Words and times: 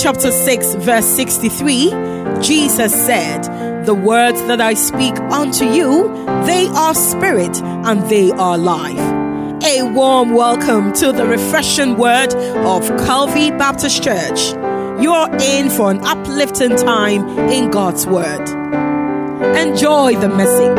chapter 0.00 0.30
6, 0.30 0.74
verse 0.76 1.06
63, 1.06 1.90
Jesus 2.40 2.94
said, 2.94 3.42
The 3.84 3.94
words 3.94 4.40
that 4.42 4.60
I 4.60 4.74
speak 4.74 5.18
unto 5.18 5.64
you, 5.64 6.08
they 6.46 6.68
are 6.68 6.94
spirit 6.94 7.60
and 7.60 8.08
they 8.08 8.30
are 8.30 8.56
life. 8.56 8.96
A 9.64 9.82
warm 9.82 10.34
welcome 10.34 10.92
to 10.94 11.10
the 11.10 11.26
refreshing 11.26 11.96
word 11.96 12.32
of 12.32 12.86
Calvary 13.06 13.50
Baptist 13.50 14.04
Church. 14.04 14.52
You're 15.02 15.34
in 15.40 15.68
for 15.68 15.90
an 15.90 15.98
uplifting 16.04 16.76
time 16.76 17.28
in 17.50 17.68
God's 17.72 18.06
word. 18.06 18.48
Enjoy 19.56 20.14
the 20.14 20.28
message. 20.28 20.78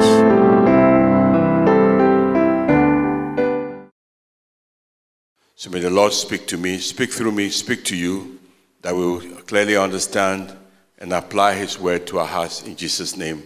So 5.56 5.70
may 5.70 5.82
the 5.82 5.90
Lord 5.90 6.14
speak 6.14 6.48
to 6.48 6.58
me, 6.58 6.78
speak 6.78 7.12
through 7.12 7.34
me, 7.34 7.50
speak 7.50 7.84
to 7.86 7.98
you 7.98 8.39
that 8.82 8.96
we 8.96 9.02
will 9.02 9.22
clearly 9.42 9.76
understand 9.76 10.56
and 10.98 11.14
apply 11.14 11.56
His 11.56 11.80
word 11.80 12.08
to 12.08 12.20
our 12.20 12.28
hearts 12.28 12.64
in 12.64 12.76
Jesus' 12.76 13.16
name. 13.16 13.44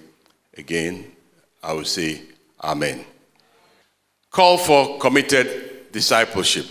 Again, 0.57 1.11
I 1.61 1.73
will 1.73 1.85
say, 1.85 2.21
Amen. 2.61 3.05
Call 4.29 4.57
for 4.57 4.97
committed 4.99 5.91
discipleship. 5.91 6.65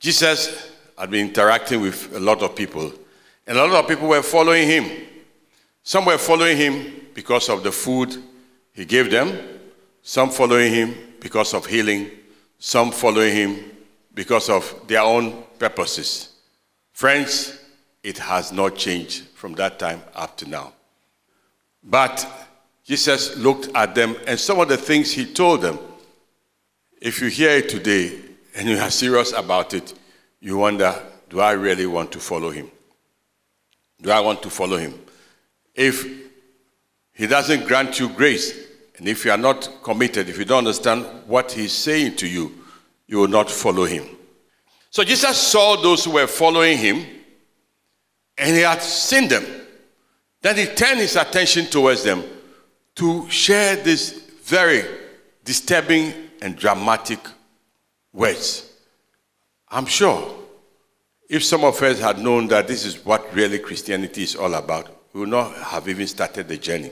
Jesus 0.00 0.70
had 0.96 1.10
been 1.10 1.28
interacting 1.28 1.80
with 1.80 2.14
a 2.14 2.20
lot 2.20 2.42
of 2.42 2.54
people, 2.54 2.92
and 3.46 3.58
a 3.58 3.66
lot 3.66 3.84
of 3.84 3.88
people 3.88 4.08
were 4.08 4.22
following 4.22 4.66
him. 4.66 4.90
Some 5.82 6.04
were 6.04 6.18
following 6.18 6.56
him 6.56 7.06
because 7.14 7.48
of 7.48 7.62
the 7.62 7.72
food 7.72 8.16
he 8.72 8.84
gave 8.84 9.10
them, 9.10 9.36
some 10.02 10.30
following 10.30 10.72
him 10.72 10.94
because 11.20 11.54
of 11.54 11.66
healing, 11.66 12.10
some 12.58 12.90
following 12.90 13.34
him 13.34 13.58
because 14.14 14.48
of 14.48 14.82
their 14.86 15.02
own 15.02 15.44
purposes. 15.58 16.37
Friends, 16.98 17.56
it 18.02 18.18
has 18.18 18.50
not 18.50 18.74
changed 18.74 19.22
from 19.28 19.52
that 19.52 19.78
time 19.78 20.02
up 20.16 20.36
to 20.36 20.48
now. 20.48 20.72
But 21.84 22.26
Jesus 22.82 23.36
looked 23.36 23.68
at 23.76 23.94
them 23.94 24.16
and 24.26 24.36
some 24.36 24.58
of 24.58 24.66
the 24.66 24.76
things 24.76 25.12
he 25.12 25.24
told 25.24 25.62
them, 25.62 25.78
if 27.00 27.20
you 27.20 27.28
hear 27.28 27.50
it 27.50 27.68
today 27.68 28.18
and 28.56 28.68
you 28.68 28.78
are 28.78 28.90
serious 28.90 29.32
about 29.32 29.74
it, 29.74 29.96
you 30.40 30.58
wonder, 30.58 30.92
do 31.30 31.38
I 31.38 31.52
really 31.52 31.86
want 31.86 32.10
to 32.10 32.18
follow 32.18 32.50
him? 32.50 32.68
Do 34.02 34.10
I 34.10 34.18
want 34.18 34.42
to 34.42 34.50
follow 34.50 34.76
him? 34.76 34.98
If 35.76 36.04
he 37.12 37.28
doesn't 37.28 37.68
grant 37.68 38.00
you 38.00 38.08
grace, 38.08 38.58
and 38.96 39.06
if 39.06 39.24
you 39.24 39.30
are 39.30 39.38
not 39.38 39.84
committed, 39.84 40.28
if 40.28 40.36
you 40.36 40.44
don't 40.44 40.66
understand 40.66 41.06
what 41.28 41.52
he's 41.52 41.70
saying 41.70 42.16
to 42.16 42.26
you, 42.26 42.52
you 43.06 43.18
will 43.18 43.28
not 43.28 43.48
follow 43.48 43.84
him. 43.84 44.17
So 44.90 45.04
Jesus 45.04 45.36
saw 45.36 45.76
those 45.76 46.04
who 46.04 46.12
were 46.12 46.26
following 46.26 46.78
him, 46.78 47.04
and 48.36 48.56
he 48.56 48.62
had 48.62 48.82
seen 48.82 49.28
them. 49.28 49.44
Then 50.40 50.56
he 50.56 50.66
turned 50.66 51.00
his 51.00 51.16
attention 51.16 51.66
towards 51.66 52.04
them 52.04 52.24
to 52.94 53.28
share 53.28 53.76
these 53.76 54.12
very 54.42 54.84
disturbing 55.44 56.12
and 56.40 56.56
dramatic 56.56 57.18
words. 58.12 58.72
I'm 59.68 59.86
sure 59.86 60.34
if 61.28 61.44
some 61.44 61.64
of 61.64 61.80
us 61.82 62.00
had 62.00 62.18
known 62.18 62.46
that 62.48 62.66
this 62.66 62.86
is 62.86 63.04
what 63.04 63.34
really 63.34 63.58
Christianity 63.58 64.22
is 64.22 64.36
all 64.36 64.54
about, 64.54 64.88
we 65.12 65.20
would 65.20 65.28
not 65.28 65.54
have 65.56 65.88
even 65.88 66.06
started 66.06 66.48
the 66.48 66.56
journey. 66.56 66.90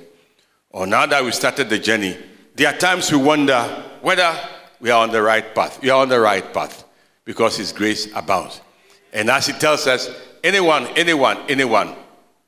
Or 0.70 0.86
now 0.86 1.06
that 1.06 1.24
we 1.24 1.30
started 1.30 1.70
the 1.70 1.78
journey, 1.78 2.18
there 2.54 2.68
are 2.68 2.76
times 2.76 3.10
we 3.10 3.18
wonder 3.18 3.62
whether 4.02 4.38
we 4.80 4.90
are 4.90 5.02
on 5.02 5.10
the 5.10 5.22
right 5.22 5.54
path. 5.54 5.80
We 5.80 5.88
are 5.88 6.02
on 6.02 6.08
the 6.10 6.20
right 6.20 6.52
path 6.52 6.85
because 7.26 7.58
His 7.58 7.72
grace 7.72 8.08
abounds. 8.14 8.62
And 9.12 9.28
as 9.28 9.46
He 9.46 9.52
tells 9.52 9.86
us, 9.86 10.08
anyone, 10.42 10.86
anyone, 10.96 11.36
anyone 11.48 11.94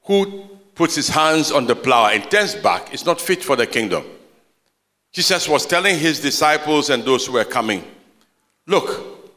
who 0.05 0.49
puts 0.79 0.95
his 0.95 1.09
hands 1.09 1.51
on 1.51 1.67
the 1.67 1.75
plow 1.75 2.07
and 2.07 2.31
turns 2.31 2.55
back 2.55 2.95
is 2.95 3.05
not 3.05 3.21
fit 3.21 3.43
for 3.43 3.57
the 3.57 3.67
kingdom. 3.67 4.05
Jesus 5.13 5.49
was 5.49 5.67
telling 5.67 5.99
his 5.99 6.21
disciples 6.21 6.89
and 6.89 7.05
those 7.05 7.27
who 7.27 7.33
were 7.33 7.45
coming, 7.45 7.83
Look, 8.65 9.35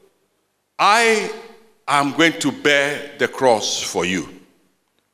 I 0.78 1.32
am 1.88 2.12
going 2.14 2.34
to 2.34 2.52
bear 2.52 3.18
the 3.18 3.28
cross 3.28 3.82
for 3.82 4.06
you, 4.06 4.30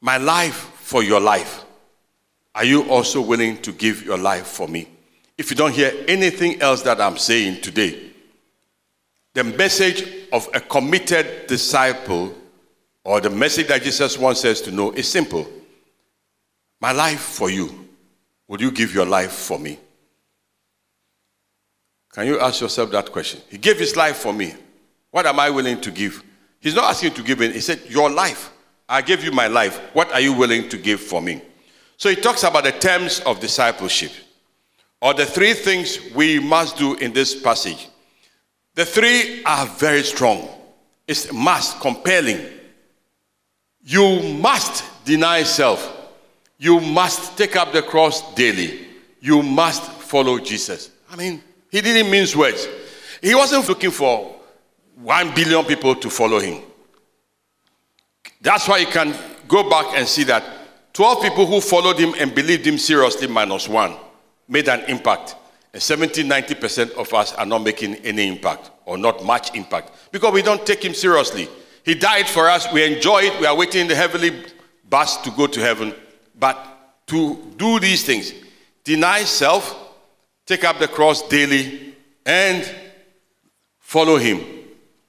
my 0.01 0.17
life 0.17 0.55
for 0.75 1.01
your 1.01 1.21
life. 1.21 1.63
Are 2.53 2.65
you 2.65 2.89
also 2.89 3.21
willing 3.21 3.61
to 3.61 3.71
give 3.71 4.03
your 4.03 4.17
life 4.17 4.47
for 4.47 4.67
me? 4.67 4.89
If 5.37 5.49
you 5.49 5.55
don't 5.55 5.73
hear 5.73 5.93
anything 6.09 6.61
else 6.61 6.81
that 6.81 6.99
I'm 6.99 7.17
saying 7.17 7.61
today, 7.61 8.06
the 9.37 9.43
message 9.43 10.03
of 10.33 10.49
a 10.55 10.59
committed 10.59 11.45
disciple, 11.45 12.33
or 13.03 13.21
the 13.21 13.29
message 13.29 13.67
that 13.67 13.83
Jesus 13.83 14.17
wants 14.17 14.43
us 14.43 14.61
to 14.61 14.71
know, 14.71 14.91
is 14.93 15.07
simple 15.07 15.47
My 16.81 16.91
life 16.91 17.19
for 17.19 17.51
you. 17.51 17.87
Would 18.47 18.61
you 18.61 18.71
give 18.71 18.95
your 18.95 19.05
life 19.05 19.31
for 19.31 19.59
me? 19.59 19.77
Can 22.13 22.25
you 22.25 22.39
ask 22.39 22.61
yourself 22.61 22.89
that 22.91 23.11
question? 23.11 23.39
He 23.47 23.59
gave 23.59 23.77
his 23.77 23.95
life 23.95 24.15
for 24.15 24.33
me. 24.33 24.55
What 25.11 25.27
am 25.27 25.39
I 25.39 25.51
willing 25.51 25.81
to 25.81 25.91
give? 25.91 26.23
He's 26.59 26.73
not 26.73 26.85
asking 26.85 27.11
you 27.11 27.15
to 27.17 27.23
give 27.23 27.39
in. 27.41 27.51
He 27.51 27.59
said, 27.59 27.81
Your 27.87 28.09
life. 28.09 28.51
I 28.89 29.03
gave 29.03 29.23
you 29.23 29.31
my 29.31 29.45
life. 29.45 29.77
What 29.93 30.11
are 30.13 30.21
you 30.21 30.33
willing 30.33 30.67
to 30.69 30.79
give 30.79 30.99
for 30.99 31.21
me? 31.21 31.43
So 31.97 32.09
he 32.09 32.15
talks 32.15 32.41
about 32.41 32.63
the 32.63 32.71
terms 32.71 33.19
of 33.19 33.39
discipleship, 33.39 34.13
or 34.99 35.13
the 35.13 35.27
three 35.27 35.53
things 35.53 35.99
we 36.15 36.39
must 36.39 36.75
do 36.77 36.95
in 36.95 37.13
this 37.13 37.39
passage. 37.39 37.87
The 38.77 38.85
three 38.85 39.43
are 39.43 39.65
very 39.65 40.03
strong. 40.03 40.47
It's 41.07 41.33
must, 41.33 41.79
compelling. 41.79 42.45
You 43.83 44.21
must 44.33 44.83
deny 45.03 45.41
self. 45.41 46.11
You 46.59 46.79
must 46.79 47.35
take 47.35 47.55
up 47.55 47.73
the 47.73 47.81
cross 47.81 48.35
daily. 48.35 48.85
You 49.19 49.41
must 49.41 49.81
follow 49.81 50.37
Jesus. 50.37 50.91
I 51.09 51.15
mean, 51.15 51.41
he 51.71 51.81
didn't 51.81 52.11
mince 52.11 52.35
words. 52.35 52.67
He 53.19 53.33
wasn't 53.33 53.67
looking 53.67 53.89
for 53.89 54.35
one 54.93 55.33
billion 55.33 55.65
people 55.65 55.95
to 55.95 56.09
follow 56.11 56.39
him. 56.39 56.61
That's 58.41 58.67
why 58.67 58.77
you 58.77 58.87
can 58.87 59.15
go 59.47 59.67
back 59.67 59.97
and 59.97 60.07
see 60.07 60.23
that 60.25 60.43
12 60.93 61.23
people 61.23 61.47
who 61.47 61.61
followed 61.61 61.97
him 61.97 62.13
and 62.19 62.35
believed 62.35 62.67
him 62.67 62.77
seriously, 62.77 63.25
minus 63.25 63.67
one, 63.67 63.95
made 64.47 64.69
an 64.69 64.81
impact. 64.81 65.35
And 65.77 65.83
70, 65.83 66.23
90% 66.23 66.93
of 66.93 67.13
us 67.13 67.33
are 67.33 67.45
not 67.45 67.61
making 67.61 67.97
any 67.97 68.27
impact 68.27 68.71
or 68.85 68.97
not 68.97 69.23
much 69.23 69.53
impact 69.53 69.91
because 70.11 70.33
we 70.33 70.41
don't 70.41 70.65
take 70.65 70.83
him 70.83 70.95
seriously. 70.95 71.47
He 71.85 71.93
died 71.93 72.27
for 72.27 72.49
us. 72.49 72.65
We 72.73 72.95
enjoy 72.95 73.19
it. 73.25 73.39
We 73.39 73.45
are 73.45 73.55
waiting 73.55 73.81
in 73.81 73.87
the 73.87 73.93
heavenly 73.93 74.43
bus 74.89 75.17
to 75.17 75.29
go 75.29 75.45
to 75.45 75.61
heaven. 75.61 75.93
But 76.33 77.05
to 77.05 77.53
do 77.57 77.79
these 77.79 78.03
things, 78.03 78.33
deny 78.83 79.19
self, 79.19 79.93
take 80.47 80.63
up 80.63 80.79
the 80.79 80.87
cross 80.87 81.21
daily, 81.27 81.93
and 82.25 82.67
follow 83.77 84.17
him. 84.17 84.43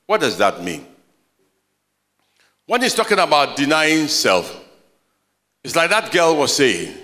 What 0.04 0.20
does 0.20 0.36
that 0.36 0.62
mean? 0.62 0.86
When 2.66 2.82
he's 2.82 2.94
talking 2.94 3.20
about 3.20 3.56
denying 3.56 4.06
self, 4.06 4.54
it's 5.64 5.74
like 5.74 5.88
that 5.88 6.12
girl 6.12 6.36
was 6.36 6.54
saying, 6.54 6.94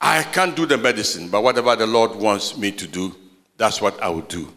I 0.00 0.22
can't 0.22 0.56
do 0.56 0.64
the 0.64 0.78
medicine, 0.78 1.28
but 1.28 1.42
whatever 1.42 1.76
the 1.76 1.86
Lord 1.86 2.14
wants 2.14 2.56
me 2.56 2.72
to 2.72 2.86
do, 2.86 3.14
that's 3.56 3.80
what 3.82 4.02
I 4.02 4.08
will 4.08 4.22
do. 4.22 4.50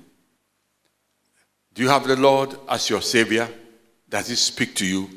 Do 1.74 1.82
you 1.82 1.90
have 1.90 2.08
the 2.08 2.16
Lord 2.16 2.56
as 2.70 2.90
your 2.90 3.02
Savior? 3.02 3.50
Does 4.08 4.30
He 4.30 4.36
speak 4.36 4.76
to 4.76 4.86
you? 4.86 5.10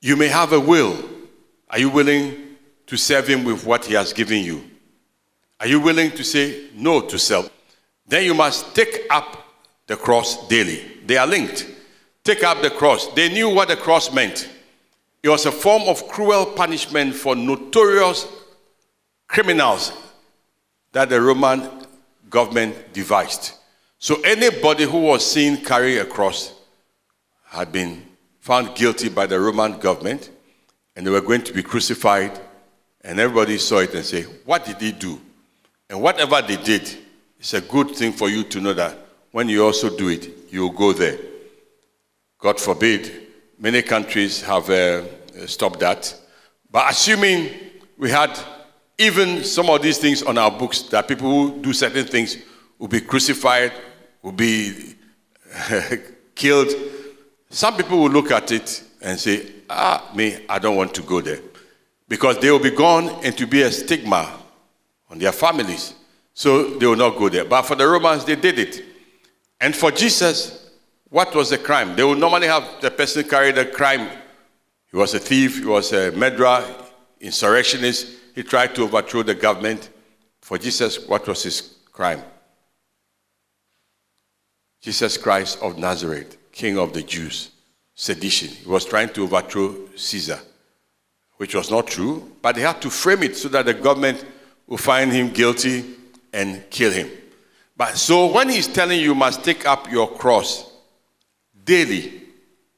You 0.00 0.16
may 0.16 0.28
have 0.28 0.52
a 0.52 0.60
will. 0.60 0.98
Are 1.70 1.78
you 1.78 1.88
willing 1.88 2.56
to 2.86 2.96
serve 2.96 3.28
Him 3.28 3.44
with 3.44 3.64
what 3.64 3.86
He 3.86 3.94
has 3.94 4.12
given 4.12 4.44
you? 4.44 4.64
Are 5.60 5.66
you 5.66 5.80
willing 5.80 6.10
to 6.12 6.24
say 6.24 6.68
no 6.74 7.00
to 7.02 7.18
self? 7.18 7.50
Then 8.06 8.24
you 8.24 8.34
must 8.34 8.74
take 8.74 9.06
up 9.08 9.46
the 9.86 9.96
cross 9.96 10.48
daily. 10.48 10.84
They 11.06 11.16
are 11.16 11.26
linked. 11.26 11.66
Take 12.24 12.42
up 12.42 12.60
the 12.60 12.70
cross. 12.70 13.06
They 13.14 13.28
knew 13.28 13.48
what 13.48 13.68
the 13.68 13.76
cross 13.76 14.12
meant. 14.12 14.48
It 15.22 15.28
was 15.28 15.46
a 15.46 15.52
form 15.52 15.82
of 15.82 16.06
cruel 16.08 16.46
punishment 16.46 17.14
for 17.14 17.36
notorious 17.36 18.26
criminals 19.30 19.92
that 20.90 21.08
the 21.08 21.20
Roman 21.20 21.62
government 22.28 22.92
devised. 22.92 23.52
So 23.98 24.20
anybody 24.22 24.84
who 24.84 25.02
was 25.02 25.24
seen 25.24 25.64
carrying 25.64 26.00
a 26.00 26.04
cross 26.04 26.52
had 27.44 27.70
been 27.70 28.02
found 28.40 28.74
guilty 28.74 29.08
by 29.08 29.26
the 29.26 29.38
Roman 29.38 29.78
government 29.78 30.30
and 30.96 31.06
they 31.06 31.10
were 31.10 31.20
going 31.20 31.42
to 31.42 31.52
be 31.52 31.62
crucified 31.62 32.40
and 33.02 33.20
everybody 33.20 33.56
saw 33.56 33.78
it 33.78 33.94
and 33.94 34.04
say, 34.04 34.22
what 34.44 34.64
did 34.64 34.80
he 34.80 34.90
do? 34.90 35.20
And 35.88 36.02
whatever 36.02 36.42
they 36.42 36.56
did, 36.56 36.98
it's 37.38 37.54
a 37.54 37.60
good 37.60 37.90
thing 37.90 38.12
for 38.12 38.28
you 38.28 38.42
to 38.44 38.60
know 38.60 38.72
that 38.72 38.98
when 39.30 39.48
you 39.48 39.64
also 39.64 39.96
do 39.96 40.08
it, 40.08 40.28
you'll 40.50 40.70
go 40.70 40.92
there. 40.92 41.18
God 42.38 42.58
forbid, 42.58 43.28
many 43.60 43.82
countries 43.82 44.42
have 44.42 44.68
uh, 44.70 45.02
stopped 45.46 45.78
that. 45.80 46.16
But 46.70 46.90
assuming 46.90 47.50
we 47.96 48.10
had 48.10 48.36
even 49.00 49.42
some 49.44 49.70
of 49.70 49.80
these 49.80 49.96
things 49.96 50.22
on 50.22 50.36
our 50.36 50.50
books, 50.50 50.82
that 50.82 51.08
people 51.08 51.30
who 51.30 51.62
do 51.62 51.72
certain 51.72 52.04
things 52.04 52.36
will 52.78 52.86
be 52.86 53.00
crucified, 53.00 53.72
will 54.20 54.30
be 54.30 54.94
killed. 56.34 56.68
Some 57.48 57.78
people 57.78 57.98
will 57.98 58.10
look 58.10 58.30
at 58.30 58.52
it 58.52 58.84
and 59.00 59.18
say, 59.18 59.46
ah, 59.70 60.10
me, 60.14 60.44
I 60.46 60.58
don't 60.58 60.76
want 60.76 60.92
to 60.94 61.02
go 61.02 61.22
there. 61.22 61.40
Because 62.08 62.38
they 62.40 62.50
will 62.50 62.58
be 62.58 62.72
gone 62.72 63.08
and 63.24 63.36
to 63.38 63.46
be 63.46 63.62
a 63.62 63.72
stigma 63.72 64.38
on 65.08 65.18
their 65.18 65.32
families. 65.32 65.94
So 66.34 66.74
they 66.78 66.84
will 66.84 66.96
not 66.96 67.16
go 67.16 67.30
there. 67.30 67.46
But 67.46 67.62
for 67.62 67.76
the 67.76 67.88
Romans, 67.88 68.26
they 68.26 68.36
did 68.36 68.58
it. 68.58 68.84
And 69.62 69.74
for 69.74 69.90
Jesus, 69.90 70.72
what 71.08 71.34
was 71.34 71.48
the 71.48 71.58
crime? 71.58 71.96
They 71.96 72.04
would 72.04 72.18
normally 72.18 72.48
have 72.48 72.82
the 72.82 72.90
person 72.90 73.26
carry 73.26 73.50
the 73.52 73.64
crime. 73.64 74.10
He 74.90 74.96
was 74.98 75.14
a 75.14 75.18
thief, 75.18 75.60
he 75.60 75.64
was 75.64 75.90
a 75.94 76.12
murderer, 76.12 76.66
insurrectionist. 77.18 78.19
He 78.40 78.44
tried 78.44 78.74
to 78.76 78.84
overthrow 78.84 79.22
the 79.22 79.34
government. 79.34 79.90
For 80.40 80.56
Jesus, 80.56 81.06
what 81.06 81.28
was 81.28 81.42
his 81.42 81.74
crime? 81.92 82.22
Jesus 84.80 85.18
Christ 85.18 85.58
of 85.60 85.76
Nazareth, 85.76 86.38
King 86.50 86.78
of 86.78 86.94
the 86.94 87.02
Jews, 87.02 87.50
sedition. 87.94 88.48
He 88.48 88.66
was 88.66 88.86
trying 88.86 89.10
to 89.10 89.24
overthrow 89.24 89.76
Caesar, 89.94 90.40
which 91.36 91.54
was 91.54 91.70
not 91.70 91.88
true, 91.88 92.32
but 92.40 92.54
they 92.54 92.62
had 92.62 92.80
to 92.80 92.88
frame 92.88 93.24
it 93.24 93.36
so 93.36 93.50
that 93.50 93.66
the 93.66 93.74
government 93.74 94.24
would 94.66 94.80
find 94.80 95.12
him 95.12 95.28
guilty 95.28 95.84
and 96.32 96.64
kill 96.70 96.92
him. 96.92 97.10
But 97.76 97.98
so 97.98 98.32
when 98.32 98.48
he's 98.48 98.68
telling 98.68 99.00
you, 99.00 99.08
you 99.08 99.14
must 99.14 99.44
take 99.44 99.66
up 99.66 99.92
your 99.92 100.10
cross 100.10 100.64
daily, 101.62 102.22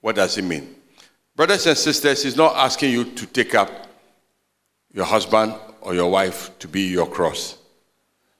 what 0.00 0.16
does 0.16 0.36
it 0.38 0.42
mean? 0.42 0.74
Brothers 1.36 1.68
and 1.68 1.78
sisters, 1.78 2.24
he's 2.24 2.36
not 2.36 2.56
asking 2.56 2.90
you 2.90 3.04
to 3.04 3.26
take 3.26 3.54
up 3.54 3.82
your 4.92 5.04
husband 5.04 5.54
or 5.80 5.94
your 5.94 6.10
wife 6.10 6.56
to 6.58 6.68
be 6.68 6.82
your 6.82 7.06
cross. 7.06 7.58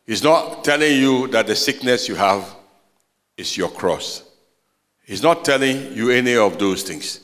He's 0.07 0.23
not 0.23 0.65
telling 0.65 0.99
you 0.99 1.29
that 1.29 1.47
the 1.47 1.57
sickness 1.57 2.09
you 2.09 2.15
have 2.15 2.55
is 3.37 3.57
your 3.57 3.71
cross. 3.71 4.23
He's 5.05 5.23
not 5.23 5.45
telling 5.45 5.95
you 5.95 6.11
any 6.11 6.37
of 6.37 6.59
those 6.59 6.83
things. 6.83 7.21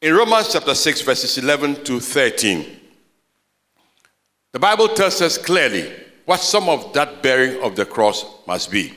In 0.00 0.14
Romans 0.14 0.52
chapter 0.52 0.74
6, 0.74 1.00
verses 1.02 1.38
11 1.38 1.84
to 1.84 2.00
13, 2.00 2.80
the 4.52 4.58
Bible 4.58 4.88
tells 4.88 5.20
us 5.22 5.38
clearly 5.38 5.90
what 6.24 6.40
some 6.40 6.68
of 6.68 6.92
that 6.92 7.22
bearing 7.22 7.62
of 7.62 7.74
the 7.74 7.84
cross 7.84 8.24
must 8.46 8.70
be. 8.70 8.92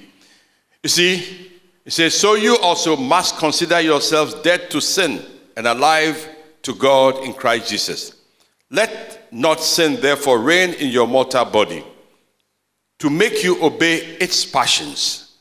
You 0.84 0.90
see, 0.90 1.52
it 1.86 1.94
says, 1.94 2.14
So 2.14 2.36
you 2.36 2.58
also 2.58 2.96
must 2.96 3.38
consider 3.38 3.80
yourselves 3.80 4.34
dead 4.36 4.70
to 4.72 4.82
sin 4.82 5.26
and 5.56 5.66
alive 5.66 6.30
to 6.64 6.76
God 6.76 7.24
in 7.24 7.34
Christ 7.34 7.70
Jesus. 7.70 8.17
Let 8.70 9.32
not 9.32 9.62
sin 9.62 10.02
therefore 10.02 10.40
reign 10.40 10.74
in 10.74 10.90
your 10.90 11.08
mortal 11.08 11.46
body 11.46 11.84
to 13.00 13.10
make 13.10 13.44
you 13.44 13.64
obey 13.64 13.98
its 14.20 14.46
passions. 14.46 15.36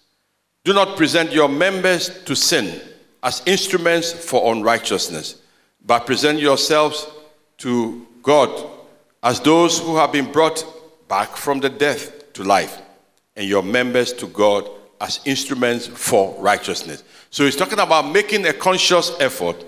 Do 0.64 0.72
not 0.72 0.96
present 0.96 1.32
your 1.32 1.48
members 1.48 2.22
to 2.24 2.36
sin 2.36 2.80
as 3.22 3.42
instruments 3.46 4.12
for 4.12 4.52
unrighteousness, 4.52 5.40
but 5.84 6.06
present 6.06 6.38
yourselves 6.38 7.06
to 7.58 8.06
God 8.22 8.70
as 9.22 9.40
those 9.40 9.78
who 9.78 9.96
have 9.96 10.12
been 10.12 10.30
brought 10.30 10.64
back 11.08 11.36
from 11.36 11.60
the 11.60 11.68
death 11.68 12.32
to 12.34 12.44
life, 12.44 12.80
and 13.34 13.48
your 13.48 13.62
members 13.62 14.12
to 14.12 14.26
God 14.26 14.68
as 15.00 15.20
instruments 15.24 15.86
for 15.86 16.34
righteousness. 16.40 17.02
So 17.30 17.44
he's 17.44 17.56
talking 17.56 17.78
about 17.78 18.10
making 18.12 18.46
a 18.46 18.52
conscious 18.52 19.12
effort 19.20 19.64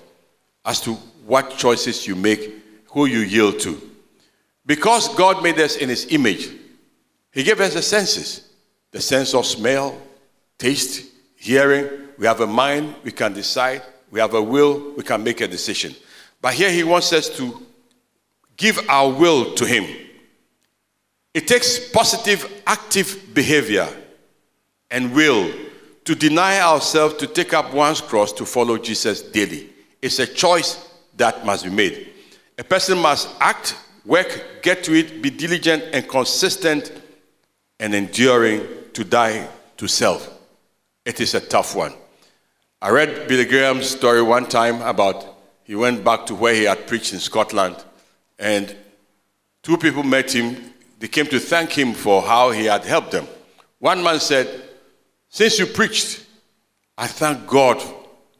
as 0.64 0.80
to 0.82 0.94
what 1.26 1.56
choices 1.56 2.06
you 2.06 2.14
make, 2.14 2.54
who 2.98 3.06
you 3.06 3.20
yield 3.20 3.60
to. 3.60 3.80
Because 4.66 5.14
God 5.14 5.40
made 5.40 5.60
us 5.60 5.76
in 5.76 5.88
his 5.88 6.06
image, 6.10 6.50
he 7.32 7.44
gave 7.44 7.60
us 7.60 7.74
the 7.74 7.82
senses 7.82 8.44
the 8.90 9.00
sense 9.00 9.34
of 9.34 9.46
smell, 9.46 9.96
taste, 10.58 11.06
hearing. 11.36 11.88
We 12.16 12.26
have 12.26 12.40
a 12.40 12.46
mind, 12.46 12.94
we 13.04 13.12
can 13.12 13.34
decide. 13.34 13.82
We 14.10 14.18
have 14.18 14.34
a 14.34 14.42
will, 14.42 14.94
we 14.96 15.04
can 15.04 15.22
make 15.22 15.42
a 15.42 15.46
decision. 15.46 15.94
But 16.40 16.54
here 16.54 16.72
he 16.72 16.82
wants 16.82 17.12
us 17.12 17.28
to 17.36 17.64
give 18.56 18.80
our 18.88 19.12
will 19.12 19.54
to 19.54 19.66
him. 19.66 19.84
It 21.34 21.46
takes 21.46 21.90
positive, 21.90 22.50
active 22.66 23.32
behavior 23.34 23.86
and 24.90 25.14
will 25.14 25.52
to 26.04 26.14
deny 26.14 26.60
ourselves 26.60 27.14
to 27.18 27.26
take 27.26 27.52
up 27.52 27.72
one's 27.74 28.00
cross 28.00 28.32
to 28.32 28.46
follow 28.46 28.78
Jesus 28.78 29.22
daily. 29.22 29.68
It's 30.00 30.18
a 30.18 30.26
choice 30.26 30.88
that 31.16 31.44
must 31.44 31.64
be 31.64 31.70
made. 31.70 32.08
A 32.58 32.64
person 32.64 32.98
must 32.98 33.28
act, 33.38 33.76
work, 34.04 34.62
get 34.62 34.82
to 34.84 34.92
it, 34.92 35.22
be 35.22 35.30
diligent 35.30 35.84
and 35.92 36.08
consistent 36.08 36.90
and 37.78 37.94
enduring 37.94 38.66
to 38.94 39.04
die 39.04 39.48
to 39.76 39.86
self. 39.86 40.28
It 41.04 41.20
is 41.20 41.34
a 41.34 41.40
tough 41.40 41.76
one. 41.76 41.94
I 42.82 42.90
read 42.90 43.28
Billy 43.28 43.44
Graham's 43.44 43.88
story 43.88 44.22
one 44.22 44.46
time 44.46 44.82
about 44.82 45.36
he 45.62 45.76
went 45.76 46.02
back 46.02 46.26
to 46.26 46.34
where 46.34 46.54
he 46.54 46.64
had 46.64 46.88
preached 46.88 47.12
in 47.12 47.20
Scotland, 47.20 47.76
and 48.38 48.74
two 49.62 49.76
people 49.76 50.02
met 50.02 50.34
him. 50.34 50.72
They 50.98 51.08
came 51.08 51.26
to 51.26 51.38
thank 51.38 51.70
him 51.70 51.92
for 51.92 52.22
how 52.22 52.50
he 52.50 52.64
had 52.64 52.84
helped 52.84 53.12
them. 53.12 53.28
One 53.78 54.02
man 54.02 54.18
said, 54.18 54.48
Since 55.28 55.60
you 55.60 55.66
preached, 55.66 56.24
I 56.96 57.06
thank 57.06 57.46
God 57.46 57.80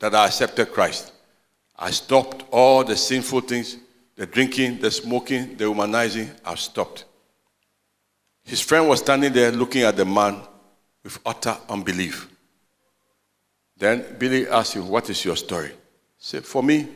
that 0.00 0.14
I 0.14 0.26
accepted 0.26 0.72
Christ. 0.72 1.12
I 1.78 1.92
stopped 1.92 2.44
all 2.50 2.82
the 2.82 2.96
sinful 2.96 3.42
things 3.42 3.76
the 4.18 4.26
drinking, 4.26 4.80
the 4.80 4.90
smoking, 4.90 5.56
the 5.56 5.64
humanizing. 5.64 6.28
I've 6.44 6.58
stopped. 6.58 7.04
His 8.42 8.60
friend 8.60 8.88
was 8.88 8.98
standing 8.98 9.32
there 9.32 9.52
looking 9.52 9.82
at 9.82 9.96
the 9.96 10.04
man 10.04 10.42
with 11.04 11.20
utter 11.24 11.56
unbelief. 11.68 12.28
Then 13.76 14.16
Billy 14.18 14.48
asked 14.48 14.74
him, 14.74 14.88
What 14.88 15.08
is 15.08 15.24
your 15.24 15.36
story? 15.36 15.68
He 15.68 15.74
said, 16.18 16.44
For 16.44 16.64
me, 16.64 16.88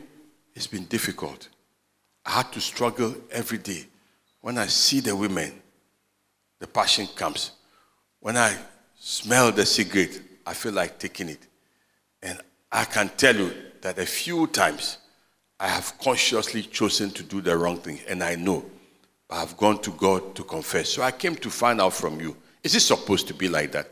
it's 0.53 0.67
been 0.67 0.83
difficult. 0.83 1.47
I 2.25 2.31
had 2.31 2.51
to 2.51 2.59
struggle 2.59 3.15
every 3.31 3.57
day. 3.57 3.85
When 4.41 4.57
I 4.57 4.67
see 4.67 4.99
the 4.99 5.15
women, 5.15 5.53
the 6.59 6.67
passion 6.67 7.07
comes. 7.15 7.51
When 8.19 8.35
I 8.35 8.53
smell 8.99 9.53
the 9.53 9.65
cigarette, 9.65 10.19
I 10.45 10.53
feel 10.53 10.73
like 10.73 10.99
taking 10.99 11.29
it. 11.29 11.47
And 12.21 12.37
I 12.69 12.83
can 12.83 13.09
tell 13.15 13.35
you 13.35 13.53
that 13.81 13.97
a 13.97 14.05
few 14.05 14.47
times 14.47 14.97
I 15.63 15.69
have 15.69 15.97
consciously 15.97 16.61
chosen 16.63 17.09
to 17.11 17.23
do 17.23 17.39
the 17.39 17.57
wrong 17.57 17.77
thing, 17.77 18.01
and 18.09 18.21
I 18.21 18.35
know 18.35 18.65
I 19.29 19.39
have 19.39 19.55
gone 19.55 19.81
to 19.83 19.91
God 19.91 20.35
to 20.35 20.43
confess. 20.43 20.89
So 20.89 21.01
I 21.01 21.11
came 21.11 21.37
to 21.37 21.49
find 21.49 21.79
out 21.79 21.93
from 21.93 22.19
you. 22.19 22.35
Is 22.61 22.75
it 22.75 22.81
supposed 22.81 23.29
to 23.29 23.33
be 23.33 23.47
like 23.47 23.71
that? 23.71 23.89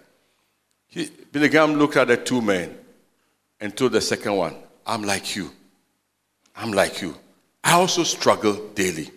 He, 0.88 1.10
Graham 1.32 1.76
looked 1.76 1.96
at 1.96 2.10
the 2.10 2.18
two 2.18 2.42
men 2.42 2.78
and 3.62 3.76
told 3.76 3.94
the 3.94 4.02
second 4.02 4.36
one, 4.36 4.58
I'm 4.86 5.04
like 5.04 5.34
you. 5.38 5.50
I'm 6.58 6.74
like 6.74 7.02
you. 7.02 7.16
I 7.64 7.76
also 7.76 8.04
struggle 8.04 8.68
daily. 8.76 9.10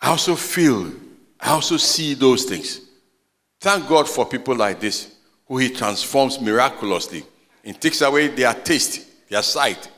I 0.00 0.08
also 0.08 0.34
feel, 0.34 0.90
I 1.38 1.50
also 1.50 1.76
see 1.76 2.14
those 2.14 2.42
things. 2.42 2.80
Thank 3.60 3.86
God 3.88 4.08
for 4.08 4.26
people 4.26 4.56
like 4.56 4.80
this 4.80 5.14
who 5.46 5.58
He 5.58 5.70
transforms 5.70 6.40
miraculously 6.40 7.22
and 7.64 7.80
takes 7.80 8.00
away 8.00 8.26
their 8.26 8.52
taste, 8.52 9.28
their 9.28 9.42
sight, 9.42 9.88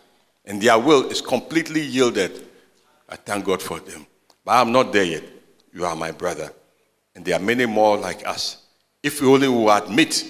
and 0.45 0.61
their 0.61 0.79
will 0.79 1.09
is 1.09 1.21
completely 1.21 1.81
yielded. 1.81 2.47
I 3.09 3.17
thank 3.17 3.45
God 3.45 3.63
for 3.63 3.79
them. 3.81 4.07
But 4.45 4.53
I'm 4.53 4.73
not 4.73 4.93
there 4.93 5.05
yet. 5.05 5.25
You 5.73 5.85
are 5.85 5.97
my 5.97 6.11
brother. 6.11 6.51
And 7.15 7.25
there 7.25 7.37
are 7.37 7.43
many 7.43 7.67
more 7.67 7.97
like 7.97 8.27
us. 8.27 8.65
If 9.03 9.21
we 9.21 9.29
only 9.29 9.49
will 9.49 9.71
admit 9.71 10.25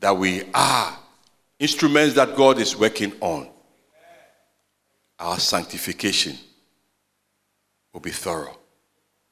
that 0.00 0.16
we 0.16 0.42
are 0.52 0.98
instruments 1.58 2.14
that 2.14 2.36
God 2.36 2.58
is 2.58 2.76
working 2.76 3.12
on, 3.20 3.48
our 5.18 5.38
sanctification 5.38 6.36
will 7.92 8.00
be 8.00 8.10
thorough. 8.10 8.58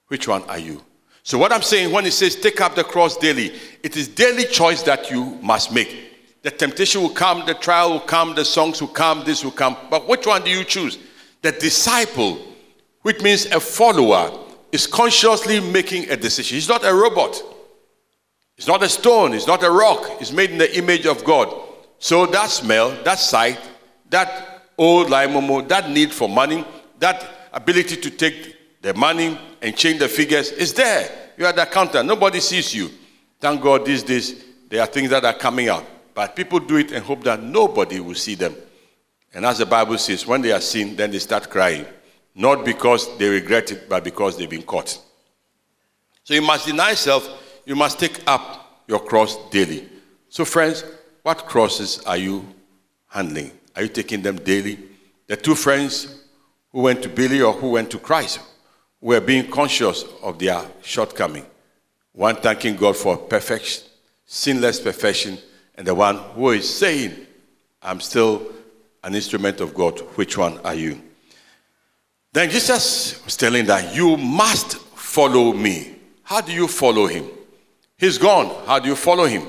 Which 0.09 0.29
one 0.29 0.43
are 0.45 0.59
you? 0.59 0.83
So, 1.25 1.39
what 1.39 1.53
I'm 1.53 1.63
saying 1.63 1.93
when 1.93 2.05
it 2.05 2.13
says 2.13 2.37
take 2.37 2.61
up 2.61 2.75
the 2.75 2.85
cross 2.85 3.17
daily, 3.17 3.53
it 3.83 3.97
is 3.97 4.09
daily 4.09 4.45
choice 4.45 4.83
that 4.83 5.11
you 5.11 5.39
must 5.43 5.73
make. 5.73 6.12
The 6.43 6.51
temptation 6.51 7.03
will 7.03 7.11
come, 7.11 7.47
the 7.47 7.55
trial 7.55 7.91
will 7.91 8.01
come, 8.01 8.35
the 8.35 8.45
songs 8.45 8.81
will 8.81 8.89
come, 8.89 9.23
this 9.25 9.45
will 9.45 9.53
come. 9.53 9.77
But 9.89 10.09
which 10.09 10.27
one 10.27 10.43
do 10.43 10.51
you 10.51 10.65
choose? 10.65 10.99
The 11.41 11.53
disciple 11.53 12.39
which 13.03 13.21
means 13.21 13.47
a 13.47 13.61
follower 13.61 14.39
is 14.71 14.87
consciously 14.87 15.61
making 15.61 16.11
a 16.11 16.17
decision. 16.17 16.57
He's 16.57 16.69
not 16.69 16.85
a 16.85 16.95
robot. 16.95 17.41
He's 18.57 18.67
not 18.67 18.83
a 18.83 18.89
stone. 18.89 19.33
He's 19.33 19.47
not 19.47 19.63
a 19.63 19.71
rock. 19.71 20.19
He's 20.19 20.33
made 20.33 20.51
in 20.51 20.59
the 20.59 20.77
image 20.77 21.07
of 21.07 21.25
God. 21.25 21.53
So 21.99 22.27
that 22.27 22.51
smell, 22.51 22.91
that 23.05 23.19
sight, 23.19 23.61
that 24.11 24.65
old 24.79 25.09
limomo, 25.09 25.67
that 25.69 25.91
need 25.91 26.13
for 26.13 26.29
money, 26.29 26.65
that 26.99 27.49
ability 27.53 27.97
to 27.97 28.11
take 28.11 28.81
the 28.83 28.95
money 28.95 29.39
and 29.61 29.77
change 29.77 29.99
the 29.99 30.09
figures 30.09 30.51
is 30.51 30.73
there. 30.75 31.11
You 31.37 31.47
are 31.47 31.53
the 31.53 31.63
accountant. 31.63 32.07
Nobody 32.07 32.41
sees 32.41 32.75
you. 32.75 32.91
Thank 33.41 33.61
God 33.63 33.85
these 33.85 34.03
days 34.03 34.45
there 34.69 34.81
are 34.81 34.87
things 34.87 35.11
that 35.11 35.25
are 35.25 35.35
coming 35.35 35.69
out. 35.69 35.85
But 36.15 36.37
people 36.37 36.59
do 36.61 36.77
it 36.77 36.93
and 36.93 37.05
hope 37.05 37.25
that 37.25 37.43
nobody 37.43 38.01
will 38.01 38.15
see 38.15 38.35
them. 38.35 38.55
And 39.35 39.47
as 39.47 39.59
the 39.59 39.67
Bible 39.67 39.97
says, 39.99 40.27
when 40.27 40.43
they 40.43 40.53
are 40.53 40.61
seen, 40.61 40.95
then 40.95 41.11
they 41.11 41.19
start 41.19 41.49
crying. 41.49 41.87
Not 42.35 42.65
because 42.65 43.17
they 43.19 43.29
regret 43.29 43.73
it, 43.73 43.89
but 43.89 44.05
because 44.05 44.37
they've 44.37 44.49
been 44.49 44.63
caught. 44.63 44.99
So 46.25 46.35
you 46.35 46.43
must 46.43 46.67
deny 46.67 46.95
self, 46.95 47.29
you 47.65 47.75
must 47.75 47.99
take 47.99 48.21
up 48.27 48.85
your 48.87 49.01
cross 49.01 49.37
daily. 49.51 49.89
So, 50.29 50.45
friends, 50.45 50.85
what 51.23 51.47
crosses 51.47 52.01
are 52.05 52.17
you 52.17 52.47
handling? 53.09 53.51
Are 53.77 53.83
you 53.83 53.89
taking 53.89 54.23
them 54.23 54.37
daily? 54.37 54.79
The 55.27 55.37
two 55.37 55.55
friends 55.55 56.23
who 56.71 56.83
went 56.83 57.03
to 57.03 57.09
Billy 57.09 57.41
or 57.43 57.53
who 57.53 57.71
went 57.71 57.91
to 57.91 57.99
Christ 57.99 58.41
were 59.01 59.21
being 59.21 59.51
conscious 59.51 60.05
of 60.23 60.39
their 60.39 60.63
shortcoming. 60.83 61.47
One 62.13 62.37
thanking 62.37 62.77
God 62.77 62.97
for 62.97 63.17
perfection, 63.17 63.85
sinless 64.27 64.81
perfection, 64.81 65.39
and 65.75 65.87
the 65.87 65.95
one 65.95 66.17
who 66.35 66.51
is 66.51 66.69
saying, 66.69 67.27
I'm 67.83 68.01
still 68.01 68.47
an 69.03 69.15
instrument 69.15 69.61
of 69.61 69.75
God. 69.75 69.99
Which 70.17 70.39
one 70.39 70.59
are 70.59 70.75
you? 70.75 71.01
Then 72.33 72.51
Jesus 72.51 73.23
was 73.25 73.37
telling 73.37 73.67
that 73.67 73.95
you 73.95 74.17
must 74.17 74.77
follow 74.77 75.53
me. 75.53 75.97
How 76.23 76.41
do 76.41 76.53
you 76.53 76.69
follow 76.69 77.07
him? 77.07 77.27
He's 77.99 78.19
gone. 78.19 78.65
How 78.67 78.79
do 78.79 78.89
you 78.89 78.97
follow 78.97 79.27
him? 79.27 79.47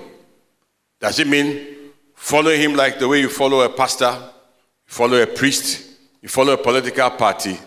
Does 1.00 1.20
it 1.20 1.27
mean 1.27 1.68
follow 2.15 2.51
him 2.51 2.75
like 2.75 3.00
the 3.00 3.08
way 3.08 3.22
you 3.22 3.30
follow 3.30 3.62
a 3.62 3.70
pastor, 3.70 4.12
you 4.12 4.94
follow 4.94 5.22
a 5.22 5.27
priest, 5.27 5.92
you 6.22 6.30
follow 6.30 6.53
a 6.53 6.58
political 6.58 7.10
party? 7.12 7.58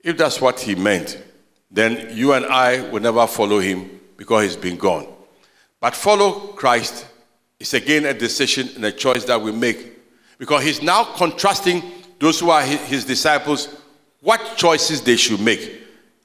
If 0.00 0.16
that's 0.16 0.40
what 0.40 0.60
he 0.60 0.74
meant, 0.74 1.22
then 1.70 2.16
you 2.16 2.32
and 2.32 2.46
I 2.46 2.88
will 2.90 3.00
never 3.00 3.26
follow 3.26 3.60
him 3.60 4.00
because 4.16 4.44
he's 4.44 4.56
been 4.56 4.76
gone. 4.76 5.06
But 5.80 5.94
follow 5.94 6.32
Christ 6.52 7.06
is 7.62 7.74
again 7.74 8.06
a 8.06 8.12
decision 8.12 8.68
and 8.74 8.84
a 8.84 8.90
choice 8.90 9.24
that 9.24 9.40
we 9.40 9.52
make 9.52 9.96
because 10.36 10.64
he's 10.64 10.82
now 10.82 11.04
contrasting 11.04 11.80
those 12.18 12.40
who 12.40 12.50
are 12.50 12.60
his 12.62 13.04
disciples, 13.04 13.68
what 14.20 14.56
choices 14.56 15.00
they 15.00 15.14
should 15.14 15.40
make 15.40 15.80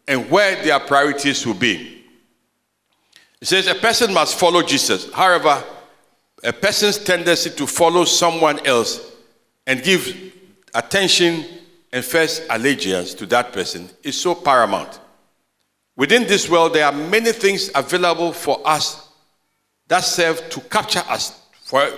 and 0.08 0.27
where 0.32 0.62
their 0.63 0.79
priorities 0.79 1.46
will 1.46 1.53
be. 1.53 2.03
He 3.39 3.46
says 3.46 3.67
a 3.67 3.75
person 3.75 4.12
must 4.15 4.39
follow 4.39 4.63
Jesus. 4.63 5.13
However, 5.13 5.63
a 6.44 6.51
person's 6.51 6.98
tendency 6.98 7.51
to 7.51 7.67
follow 7.67 8.03
someone 8.06 8.65
else 8.65 9.12
and 9.67 9.84
give 9.84 10.34
attention 10.74 11.46
and 11.94 12.03
first 12.03 12.41
allegiance 12.50 13.13
to 13.13 13.27
that 13.27 13.53
person 13.53 13.88
is 14.01 14.20
so 14.20 14.34
paramount. 14.34 15.00
Within 15.96 16.24
this 16.24 16.50
world, 16.50 16.74
there 16.74 16.86
are 16.86 16.91
many 16.91 17.32
things 17.32 17.70
available 17.75 18.34
for 18.34 18.60
us 18.67 19.07
that 19.88 20.03
serve 20.03 20.50
to 20.50 20.62
capture 20.62 21.03
us. 21.08 21.41
For 21.63 21.89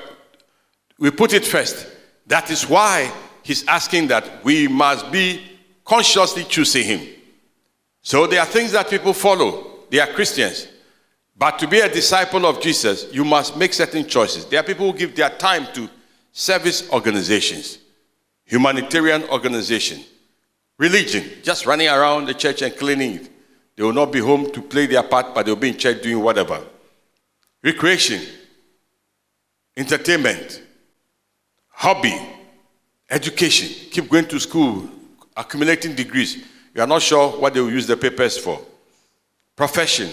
we 0.98 1.12
put 1.12 1.34
it 1.34 1.46
first. 1.46 1.88
That 2.28 2.52
is 2.52 2.68
why 2.68 3.12
he's 3.44 3.68
asking 3.68 4.08
that 4.08 4.44
we 4.44 4.68
must 4.68 5.12
be 5.12 5.42
consciously 5.84 6.44
choosing 6.44 6.86
him. 6.86 7.08
So 8.02 8.28
there 8.28 8.40
are 8.40 8.46
things 8.46 8.72
that 8.74 8.90
people 8.90 9.14
follow. 9.14 9.86
They 9.90 10.00
are 10.00 10.08
Christians. 10.08 10.68
But 11.36 11.58
to 11.60 11.68
be 11.68 11.80
a 11.80 11.92
disciple 11.92 12.46
of 12.46 12.62
Jesus, 12.62 13.12
you 13.14 13.24
must 13.24 13.56
make 13.58 13.74
certain 13.74 14.06
choices. 14.06 14.46
There 14.46 14.60
are 14.60 14.64
people 14.64 14.92
who 14.92 14.98
give 14.98 15.16
their 15.16 15.30
time 15.30 15.68
to 15.74 15.90
service 16.32 16.90
organizations, 16.92 17.80
humanitarian 18.46 19.24
organization, 19.30 20.04
religion, 20.78 21.24
just 21.42 21.66
running 21.66 21.88
around 21.88 22.26
the 22.26 22.34
church 22.34 22.62
and 22.62 22.76
cleaning 22.76 23.16
it. 23.16 23.30
They 23.76 23.84
will 23.84 23.94
not 23.94 24.12
be 24.12 24.20
home 24.20 24.52
to 24.52 24.62
play 24.62 24.86
their 24.86 25.04
part, 25.04 25.34
but 25.34 25.46
they'll 25.46 25.56
be 25.56 25.70
in 25.70 25.78
church 25.78 26.04
doing 26.04 26.22
whatever. 26.22 26.62
Recreation, 27.62 28.22
entertainment, 29.76 30.62
hobby, 31.70 32.18
education. 33.10 33.90
Keep 33.92 34.10
going 34.10 34.26
to 34.28 34.40
school, 34.40 34.90
accumulating 35.36 35.94
degrees. 35.96 36.44
You 36.74 36.82
are 36.82 36.88
not 36.88 37.02
sure 37.02 37.32
what 37.32 37.54
they 37.54 37.60
will 37.60 37.72
use 37.72 37.88
the 37.88 37.98
papers 37.98 38.38
for. 38.38 38.62
Profession, 39.56 40.10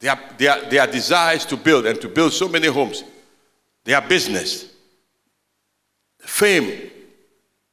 their, 0.00 0.18
their, 0.36 0.68
their 0.68 0.86
desires 0.86 1.44
to 1.46 1.56
build 1.56 1.86
and 1.86 2.00
to 2.00 2.08
build 2.08 2.32
so 2.32 2.48
many 2.48 2.68
homes. 2.68 3.04
Their 3.84 4.00
business. 4.00 4.72
Fame. 6.18 6.90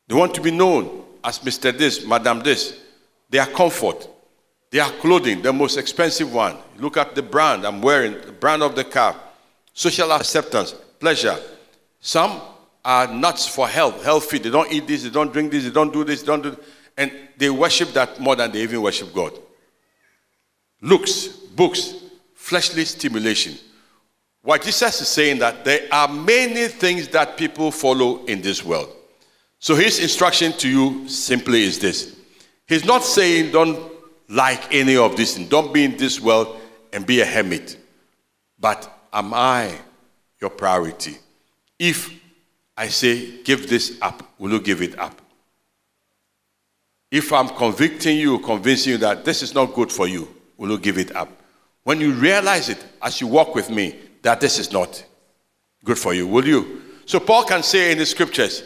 They 0.07 0.15
want 0.15 0.33
to 0.35 0.41
be 0.41 0.51
known 0.51 1.03
as 1.23 1.39
Mr. 1.39 1.75
This, 1.75 2.05
Madam 2.05 2.41
This. 2.41 2.79
Their 3.29 3.47
comfort. 3.47 4.07
Their 4.75 4.89
clothing, 4.99 5.41
the 5.41 5.53
most 5.53 5.77
expensive 5.77 6.33
one. 6.33 6.57
Look 6.79 6.97
at 6.97 7.15
the 7.15 7.21
brand 7.21 7.65
I'm 7.65 7.81
wearing, 7.81 8.19
the 8.25 8.33
brand 8.33 8.61
of 8.61 8.75
the 8.75 8.83
car. 8.83 9.15
Social 9.73 10.11
acceptance, 10.11 10.75
pleasure. 10.99 11.37
Some 12.01 12.41
are 12.83 13.07
nuts 13.07 13.47
for 13.47 13.69
health, 13.69 14.03
healthy. 14.03 14.37
They 14.37 14.49
don't 14.49 14.69
eat 14.69 14.85
this, 14.85 15.03
they 15.03 15.09
don't 15.09 15.31
drink 15.31 15.53
this, 15.53 15.63
they 15.63 15.69
don't 15.69 15.93
do 15.93 16.03
this, 16.03 16.23
they 16.23 16.25
don't 16.25 16.43
do. 16.43 16.57
And 16.97 17.09
they 17.37 17.49
worship 17.49 17.93
that 17.93 18.19
more 18.19 18.35
than 18.35 18.51
they 18.51 18.63
even 18.63 18.81
worship 18.81 19.13
God. 19.13 19.31
Looks, 20.81 21.27
books, 21.29 21.93
fleshly 22.33 22.83
stimulation. 22.83 23.55
What 24.41 24.61
Jesus 24.61 24.99
is 24.99 25.07
saying 25.07 25.39
that 25.39 25.63
there 25.63 25.87
are 25.89 26.09
many 26.09 26.67
things 26.67 27.07
that 27.07 27.37
people 27.37 27.71
follow 27.71 28.25
in 28.25 28.41
this 28.41 28.61
world. 28.61 28.89
So 29.57 29.73
his 29.73 29.99
instruction 29.99 30.51
to 30.57 30.67
you 30.67 31.07
simply 31.07 31.63
is 31.63 31.79
this. 31.79 32.17
He's 32.67 32.83
not 32.83 33.05
saying 33.05 33.53
don't 33.53 33.94
like 34.29 34.73
any 34.73 34.97
of 34.97 35.15
this 35.15 35.37
and 35.37 35.49
don't 35.49 35.73
be 35.73 35.83
in 35.83 35.97
this 35.97 36.19
world 36.19 36.59
and 36.93 37.05
be 37.05 37.21
a 37.21 37.25
hermit. 37.25 37.77
But 38.59 38.91
am 39.11 39.33
I 39.33 39.75
your 40.39 40.49
priority? 40.49 41.17
If 41.77 42.11
I 42.77 42.87
say 42.87 43.41
give 43.43 43.69
this 43.69 43.97
up, 44.01 44.23
will 44.39 44.51
you 44.51 44.61
give 44.61 44.81
it 44.81 44.97
up? 44.97 45.21
If 47.11 47.31
I'm 47.31 47.49
convicting 47.49 48.17
you, 48.17 48.39
convincing 48.39 48.93
you 48.93 48.97
that 48.99 49.23
this 49.23 49.41
is 49.41 49.53
not 49.53 49.73
good 49.73 49.91
for 49.91 50.07
you, 50.07 50.27
will 50.57 50.71
you 50.71 50.79
give 50.79 50.97
it 50.97 51.15
up? 51.15 51.29
When 51.83 52.01
you 52.01 52.11
realize 52.13 52.69
it 52.69 52.83
as 53.01 53.21
you 53.21 53.27
walk 53.27 53.55
with 53.55 53.69
me 53.69 53.95
that 54.23 54.41
this 54.41 54.57
is 54.57 54.71
not 54.71 55.03
good 55.83 55.99
for 55.99 56.13
you, 56.13 56.27
will 56.27 56.45
you? 56.45 56.81
So 57.05 57.19
Paul 57.19 57.43
can 57.43 57.61
say 57.61 57.91
in 57.91 57.99
the 57.99 58.05
scriptures, 58.05 58.63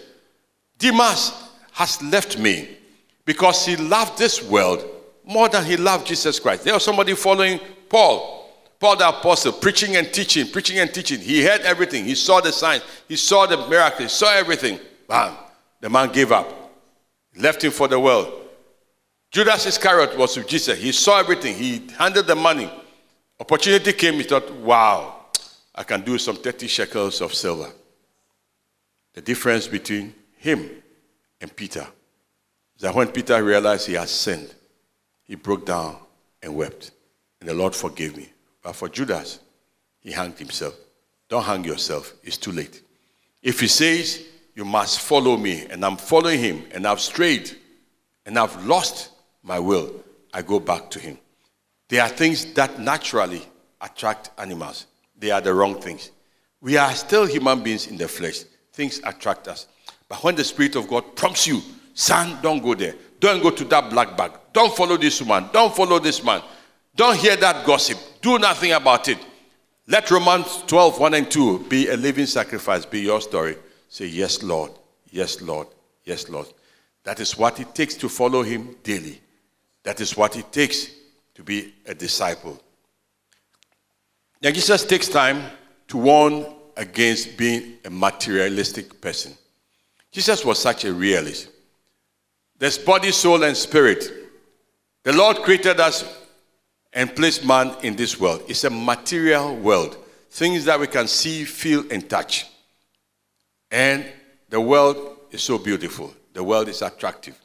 Demas 0.78 1.34
has 1.74 2.02
left 2.02 2.40
me 2.40 2.78
because 3.26 3.66
he 3.66 3.76
loved 3.76 4.18
this 4.18 4.42
world 4.42 4.84
more 5.30 5.48
than 5.48 5.64
he 5.64 5.78
loved 5.78 6.08
Jesus 6.08 6.40
Christ. 6.40 6.64
There 6.64 6.74
was 6.74 6.84
somebody 6.84 7.14
following 7.14 7.60
Paul, 7.88 8.52
Paul 8.80 8.96
the 8.96 9.10
apostle, 9.10 9.52
preaching 9.54 9.96
and 9.96 10.12
teaching, 10.12 10.48
preaching 10.48 10.80
and 10.80 10.92
teaching. 10.92 11.20
He 11.20 11.44
heard 11.44 11.62
everything. 11.62 12.04
He 12.04 12.16
saw 12.16 12.42
the 12.42 12.52
signs. 12.52 12.84
He 13.08 13.16
saw 13.16 13.46
the 13.46 13.58
miracles. 13.68 14.00
He 14.00 14.08
saw 14.08 14.34
everything. 14.34 14.80
Bam. 15.08 15.38
The 15.82 15.90
man 15.90 16.12
gave 16.12 16.32
up. 16.32 16.74
Left 17.36 17.64
him 17.64 17.72
for 17.72 17.88
the 17.88 18.00
world. 18.00 18.34
Judas 19.32 19.68
Iscariot 19.68 20.18
was 20.18 20.36
with 20.36 20.48
Jesus. 20.48 20.80
He 20.80 20.92
saw 20.92 21.20
everything. 21.20 21.56
He 21.56 21.88
handed 21.96 22.26
the 22.26 22.36
money. 22.36 22.70
Opportunity 23.40 23.94
came, 23.94 24.16
he 24.16 24.24
thought, 24.24 24.52
wow, 24.52 25.28
I 25.76 25.84
can 25.84 26.02
do 26.02 26.18
some 26.18 26.36
30 26.36 26.68
shekels 26.68 27.22
of 27.22 27.36
silver. 27.36 27.72
The 29.14 29.22
difference 29.22 29.68
between 29.68 30.14
him 30.38 30.70
and 31.40 31.56
Peter 31.56 31.88
is 32.76 32.82
that 32.82 32.96
when 32.96 33.10
Peter 33.10 33.42
realized 33.44 33.88
he 33.88 33.94
had 33.94 34.10
sinned, 34.10 34.56
he 35.30 35.36
broke 35.36 35.64
down 35.64 35.96
and 36.42 36.56
wept. 36.56 36.92
And 37.40 37.48
the 37.48 37.54
Lord 37.54 37.76
forgave 37.76 38.18
me. 38.18 38.28
But 38.64 38.76
for 38.76 38.90
Judas, 38.90 39.40
he 40.02 40.12
hanged 40.12 40.40
himself. 40.40 40.76
Don't 41.30 41.44
hang 41.44 41.64
yourself, 41.64 42.14
it's 42.24 42.36
too 42.36 42.52
late. 42.52 42.82
If 43.44 43.60
he 43.60 43.68
says, 43.68 44.26
You 44.56 44.66
must 44.66 45.00
follow 45.00 45.38
me, 45.38 45.68
and 45.70 45.86
I'm 45.86 45.98
following 45.98 46.40
him, 46.40 46.66
and 46.72 46.88
I've 46.88 47.00
strayed, 47.00 47.56
and 48.26 48.38
I've 48.40 48.66
lost 48.66 49.12
my 49.44 49.60
will, 49.60 50.04
I 50.34 50.42
go 50.42 50.60
back 50.60 50.90
to 50.92 51.00
him. 51.00 51.20
There 51.90 52.02
are 52.02 52.10
things 52.10 52.52
that 52.56 52.80
naturally 52.80 53.44
attract 53.80 54.32
animals. 54.40 54.88
They 55.16 55.30
are 55.30 55.42
the 55.42 55.54
wrong 55.54 55.80
things. 55.80 56.10
We 56.60 56.76
are 56.78 56.92
still 56.96 57.26
human 57.26 57.62
beings 57.62 57.86
in 57.86 57.98
the 57.98 58.08
flesh. 58.08 58.40
Things 58.74 59.00
attract 59.04 59.48
us. 59.48 59.68
But 60.08 60.24
when 60.24 60.36
the 60.36 60.44
Spirit 60.44 60.76
of 60.76 60.88
God 60.88 61.16
prompts 61.16 61.46
you, 61.46 61.62
son, 61.94 62.40
don't 62.42 62.64
go 62.64 62.74
there. 62.74 62.96
Don't 63.20 63.44
go 63.44 63.52
to 63.52 63.66
that 63.66 63.90
black 63.90 64.16
bag. 64.16 64.32
Don't 64.54 64.76
follow 64.76 64.98
this 64.98 65.22
woman. 65.22 65.50
Don't 65.52 65.76
follow 65.76 66.00
this 66.00 66.24
man. 66.24 66.42
Don't 66.96 67.18
hear 67.18 67.36
that 67.38 67.66
gossip. 67.66 67.98
Do 68.22 68.40
nothing 68.40 68.72
about 68.72 69.08
it. 69.08 69.18
Let 69.88 70.10
Romans 70.12 70.64
12, 70.68 71.00
1 71.00 71.14
and 71.16 71.32
2 71.32 71.60
be 71.68 71.88
a 71.90 71.98
living 71.98 72.26
sacrifice, 72.26 72.86
be 72.86 73.02
your 73.02 73.22
story. 73.22 73.58
Say, 73.88 74.06
Yes, 74.06 74.44
Lord. 74.44 74.72
Yes, 75.12 75.42
Lord. 75.42 75.68
Yes, 76.04 76.30
Lord. 76.30 76.48
That 77.04 77.20
is 77.20 77.38
what 77.38 77.60
it 77.60 77.74
takes 77.74 77.96
to 77.96 78.10
follow 78.10 78.44
Him 78.44 78.76
daily. 78.84 79.20
That 79.84 80.00
is 80.00 80.16
what 80.16 80.38
it 80.38 80.52
takes 80.52 80.90
to 81.36 81.44
be 81.44 81.74
a 81.86 81.96
disciple. 81.96 82.62
Now, 84.42 84.52
Jesus 84.52 84.86
takes 84.86 85.08
time 85.08 85.44
to 85.88 85.98
warn 85.98 86.46
against 86.78 87.38
being 87.38 87.78
a 87.84 87.90
materialistic 87.90 89.02
person. 89.02 89.34
Jesus 90.12 90.46
was 90.46 90.60
such 90.60 90.86
a 90.86 90.94
realist. 90.94 91.50
There's 92.60 92.78
body, 92.78 93.12
soul, 93.12 93.44
and 93.44 93.56
spirit. 93.56 94.12
The 95.04 95.14
Lord 95.14 95.38
created 95.38 95.80
us 95.80 96.04
and 96.92 97.16
placed 97.16 97.46
man 97.46 97.74
in 97.84 97.96
this 97.96 98.20
world. 98.20 98.44
It's 98.48 98.66
a 98.66 98.70
material 98.70 99.56
world, 99.56 99.98
things 100.30 100.66
that 100.66 100.80
we 100.80 100.88
can 100.88 101.08
see, 101.08 101.46
feel, 101.46 101.86
and 101.90 102.08
touch. 102.10 102.48
And 103.72 104.06
the 104.50 104.60
world 104.60 105.18
is 105.32 105.42
so 105.42 105.58
beautiful. 105.58 106.14
The 106.34 106.44
world 106.44 106.68
is 106.68 106.82
attractive. 106.82 107.40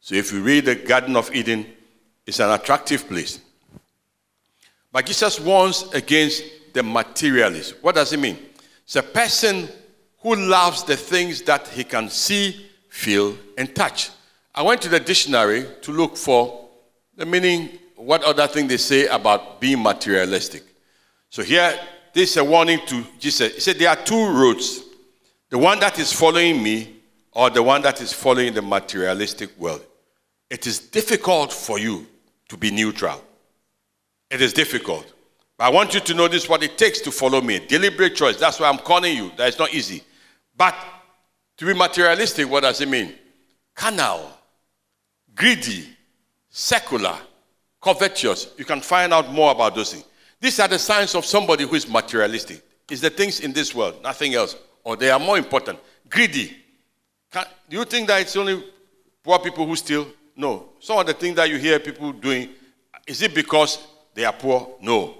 So 0.00 0.14
if 0.14 0.32
you 0.32 0.42
read 0.42 0.64
the 0.64 0.74
Garden 0.74 1.16
of 1.16 1.34
Eden, 1.34 1.66
it's 2.26 2.40
an 2.40 2.50
attractive 2.50 3.06
place. 3.06 3.40
But 4.90 5.06
Jesus 5.06 5.38
warns 5.38 5.84
against 5.92 6.42
the 6.72 6.82
materialist. 6.82 7.76
What 7.82 7.94
does 7.94 8.12
it 8.12 8.18
mean? 8.18 8.38
It's 8.84 8.96
a 8.96 9.02
person 9.02 9.68
who 10.20 10.34
loves 10.34 10.82
the 10.82 10.96
things 10.96 11.42
that 11.42 11.68
he 11.68 11.84
can 11.84 12.08
see, 12.08 12.66
feel, 12.88 13.36
and 13.56 13.74
touch. 13.74 14.10
I 14.56 14.62
went 14.62 14.80
to 14.82 14.88
the 14.88 14.98
dictionary 14.98 15.66
to 15.82 15.92
look 15.92 16.16
for 16.16 16.68
the 17.14 17.26
meaning, 17.26 17.78
what 17.94 18.24
other 18.24 18.46
thing 18.46 18.66
they 18.66 18.78
say 18.78 19.06
about 19.06 19.60
being 19.60 19.82
materialistic. 19.82 20.62
So 21.28 21.42
here, 21.42 21.78
this 22.14 22.30
is 22.30 22.36
a 22.38 22.44
warning 22.44 22.80
to 22.86 23.04
Jesus. 23.18 23.54
He 23.54 23.60
said 23.60 23.78
there 23.78 23.90
are 23.90 23.96
two 23.96 24.32
roads 24.32 24.82
the 25.48 25.58
one 25.58 25.78
that 25.80 25.98
is 25.98 26.12
following 26.12 26.60
me, 26.60 26.96
or 27.32 27.50
the 27.50 27.62
one 27.62 27.80
that 27.82 28.00
is 28.00 28.12
following 28.12 28.52
the 28.52 28.62
materialistic 28.62 29.56
world. 29.58 29.84
It 30.50 30.66
is 30.66 30.78
difficult 30.78 31.52
for 31.52 31.78
you 31.78 32.06
to 32.48 32.56
be 32.56 32.70
neutral. 32.70 33.22
It 34.30 34.40
is 34.40 34.52
difficult. 34.52 35.12
But 35.56 35.64
I 35.64 35.68
want 35.68 35.94
you 35.94 36.00
to 36.00 36.14
know 36.14 36.26
this 36.26 36.48
what 36.48 36.62
it 36.62 36.76
takes 36.76 37.00
to 37.02 37.12
follow 37.12 37.40
me. 37.40 37.60
Deliberate 37.60 38.16
choice. 38.16 38.38
That's 38.38 38.58
why 38.58 38.68
I'm 38.68 38.78
calling 38.78 39.16
you. 39.16 39.30
That 39.36 39.48
is 39.48 39.58
not 39.58 39.72
easy. 39.72 40.02
But 40.56 40.74
to 41.58 41.66
be 41.66 41.74
materialistic, 41.74 42.50
what 42.50 42.62
does 42.62 42.80
it 42.80 42.88
mean? 42.88 43.14
Carnal, 43.74 44.35
greedy, 45.36 45.86
secular, 46.48 47.16
covetous. 47.80 48.48
You 48.56 48.64
can 48.64 48.80
find 48.80 49.12
out 49.12 49.30
more 49.32 49.52
about 49.52 49.74
those 49.74 49.92
things. 49.92 50.04
These 50.40 50.58
are 50.58 50.68
the 50.68 50.78
signs 50.78 51.14
of 51.14 51.24
somebody 51.24 51.64
who 51.64 51.76
is 51.76 51.88
materialistic. 51.88 52.62
It's 52.90 53.00
the 53.00 53.10
things 53.10 53.40
in 53.40 53.52
this 53.52 53.74
world, 53.74 54.02
nothing 54.02 54.34
else. 54.34 54.56
Or 54.82 54.96
they 54.96 55.10
are 55.10 55.18
more 55.18 55.38
important. 55.38 55.78
Greedy. 56.08 56.56
Can, 57.30 57.44
do 57.68 57.76
you 57.76 57.84
think 57.84 58.08
that 58.08 58.22
it's 58.22 58.36
only 58.36 58.64
poor 59.22 59.38
people 59.38 59.66
who 59.66 59.76
steal? 59.76 60.06
No. 60.36 60.70
Some 60.80 60.98
of 60.98 61.06
the 61.06 61.14
things 61.14 61.36
that 61.36 61.48
you 61.48 61.58
hear 61.58 61.78
people 61.78 62.12
doing, 62.12 62.50
is 63.06 63.22
it 63.22 63.34
because 63.34 63.78
they 64.14 64.24
are 64.24 64.32
poor? 64.32 64.76
No. 64.80 65.16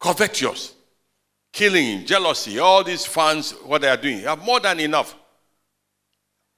Covetous, 0.00 0.74
killing, 1.52 2.04
jealousy, 2.06 2.58
all 2.58 2.82
these 2.82 3.04
fans, 3.04 3.52
what 3.64 3.82
they 3.82 3.88
are 3.88 3.96
doing, 3.96 4.18
you 4.18 4.26
have 4.26 4.42
more 4.44 4.58
than 4.58 4.80
enough. 4.80 5.14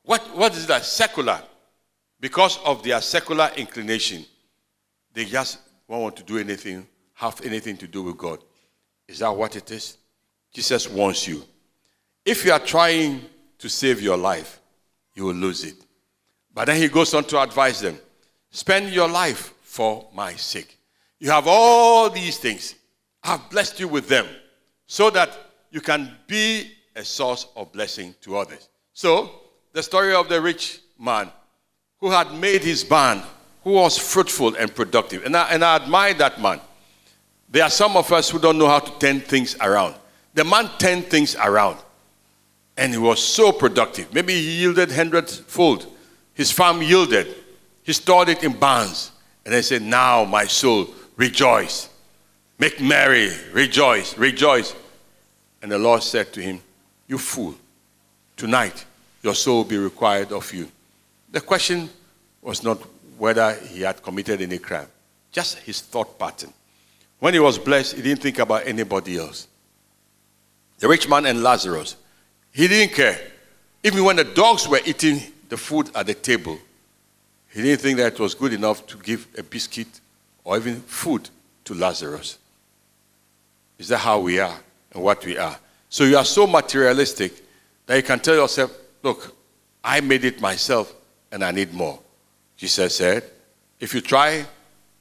What, 0.05 0.21
what 0.37 0.57
is 0.57 0.67
that? 0.67 0.85
Secular. 0.85 1.43
Because 2.25 2.59
of 2.65 2.83
their 2.83 3.03
secular 3.03 3.51
inclination, 3.55 4.25
they 5.13 5.27
just 5.27 5.59
won't 5.87 6.05
want 6.05 6.17
to 6.17 6.23
do 6.23 6.39
anything, 6.39 6.89
have 7.13 7.39
anything 7.45 7.77
to 7.77 7.87
do 7.87 8.03
with 8.03 8.17
God. 8.17 8.39
Is 9.07 9.19
that 9.19 9.31
what 9.31 9.57
it 9.57 9.71
is? 9.71 9.99
Jesus 10.51 10.89
wants 10.89 11.29
you. 11.29 11.45
If 12.25 12.47
you 12.47 12.53
are 12.53 12.59
trying 12.59 13.21
to 13.59 13.69
save 13.69 14.01
your 14.01 14.17
life, 14.17 14.59
you 15.13 15.27
will 15.27 15.35
lose 15.35 15.65
it. 15.65 15.75
But 16.55 16.65
then 16.65 16.79
he 16.79 16.89
goes 16.89 17.13
on 17.13 17.25
to 17.25 17.43
advise 17.43 17.83
them 17.83 17.99
spend 18.51 18.89
your 18.89 19.11
life 19.11 19.53
for 19.61 20.09
my 20.15 20.33
sake. 20.33 20.79
You 21.19 21.31
have 21.31 21.47
all 21.47 22.09
these 22.09 22.39
things. 22.39 22.75
I've 23.23 23.51
blessed 23.51 23.81
you 23.81 23.89
with 23.89 24.09
them 24.09 24.27
so 24.87 25.11
that 25.11 25.29
you 25.71 25.83
can 25.83 26.11
be 26.27 26.73
a 26.97 27.05
source 27.05 27.49
of 27.55 27.71
blessing 27.71 28.15
to 28.23 28.39
others. 28.39 28.71
So, 28.95 29.43
the 29.75 29.83
story 29.83 30.15
of 30.15 30.31
the 30.31 30.41
rich 30.41 30.81
man 30.99 31.31
who 32.05 32.11
had 32.11 32.35
made 32.35 32.63
his 32.63 32.85
barn, 32.85 33.23
who 33.63 33.71
was 33.71 33.97
fruitful 33.97 34.55
and 34.57 34.75
productive. 34.75 35.25
And 35.25 35.35
I, 35.35 35.49
and 35.49 35.65
I 35.65 35.77
admire 35.77 36.13
that 36.13 36.39
man. 36.39 36.61
There 37.49 37.65
are 37.65 37.71
some 37.71 37.97
of 37.97 38.13
us 38.13 38.29
who 38.29 38.39
don't 38.39 38.59
know 38.59 38.69
how 38.69 38.81
to 38.81 38.99
turn 38.99 39.21
things 39.23 39.57
around. 39.59 39.95
The 40.35 40.45
man 40.45 40.69
turned 40.79 41.07
things 41.07 41.35
around 41.35 41.79
and 42.77 42.93
he 42.93 42.99
was 42.99 43.25
so 43.25 43.53
productive. 43.53 44.13
Maybe 44.13 44.35
he 44.35 44.59
yielded 44.59 44.93
hundredfold. 44.93 45.87
His 46.35 46.51
farm 46.51 46.83
yielded. 46.83 47.37
He 47.85 47.95
stored 47.95 48.29
it 48.29 48.45
in 48.45 48.53
barns. 48.53 49.11
And 49.47 49.55
I 49.55 49.63
said, 49.63 49.81
Now, 49.81 50.27
my 50.27 50.45
soul, 50.45 50.89
rejoice. 51.17 51.89
Make 52.59 52.83
merry, 52.83 53.31
rejoice, 53.55 54.19
rejoice. 54.19 54.75
And 55.63 55.73
the 55.73 55.79
Lord 55.79 56.03
said 56.03 56.35
to 56.35 56.43
him, 56.43 56.61
You 57.09 57.17
fool, 57.17 57.55
tonight 58.37 58.85
your 59.23 59.35
soul 59.35 59.57
will 59.57 59.65
be 59.65 59.79
required 59.79 60.33
of 60.33 60.53
you. 60.53 60.69
The 61.35 61.41
question 61.41 61.91
was 62.43 62.63
not 62.63 62.79
whether 63.19 63.55
he 63.55 63.81
had 63.81 64.01
committed 64.01 64.41
any 64.41 64.59
crime, 64.59 64.87
just 65.33 65.59
his 65.59 65.81
thought 65.81 66.17
pattern. 66.17 66.53
When 67.19 67.35
he 67.35 67.41
was 67.41 67.59
blessed, 67.59 67.97
he 67.97 68.03
didn't 68.03 68.23
think 68.23 68.39
about 68.39 68.69
anybody 68.69 69.19
else. 69.19 69.49
The 70.79 70.87
rich 70.87 71.09
man 71.09 71.27
and 71.27 71.43
Lazarus, 71.43 71.97
he 72.53 72.69
didn't 72.69 72.95
care. 72.95 73.19
Even 73.83 74.05
when 74.05 74.15
the 74.15 74.23
dogs 74.23 74.69
were 74.69 74.79
eating 74.87 75.21
the 75.49 75.57
food 75.57 75.91
at 75.97 76.07
the 76.07 76.15
table, 76.15 76.57
he 77.49 77.63
didn't 77.63 77.81
think 77.81 77.99
that 77.99 78.13
it 78.13 78.21
was 78.21 78.37
good 78.37 78.53
enough 78.53 78.87
to 78.87 78.97
give 78.99 79.27
a 79.37 79.43
biscuit 79.43 79.89
or 80.45 80.57
even 80.57 80.83
food 80.83 81.29
to 81.65 81.75
Lazarus. 81.75 82.39
Is 83.77 83.89
that 83.89 83.99
how 83.99 84.21
we 84.21 84.39
are 84.39 84.61
and 84.93 85.03
what 85.03 85.27
we 85.27 85.37
are? 85.37 85.59
So 85.89 86.05
you 86.05 86.17
are 86.17 86.25
so 86.25 86.47
materialistic 86.47 87.33
that 87.87 87.97
you 87.97 88.05
can 88.05 88.21
tell 88.21 88.37
yourself, 88.37 88.71
look, 89.03 89.35
I 89.83 90.01
made 90.01 90.25
it 90.25 90.41
myself 90.41 90.95
and 91.35 91.45
I 91.45 91.51
need 91.51 91.75
more. 91.75 91.99
Jesus 92.57 92.97
said, 92.97 93.25
if 93.81 93.93
you 93.93 94.01
try 94.01 94.47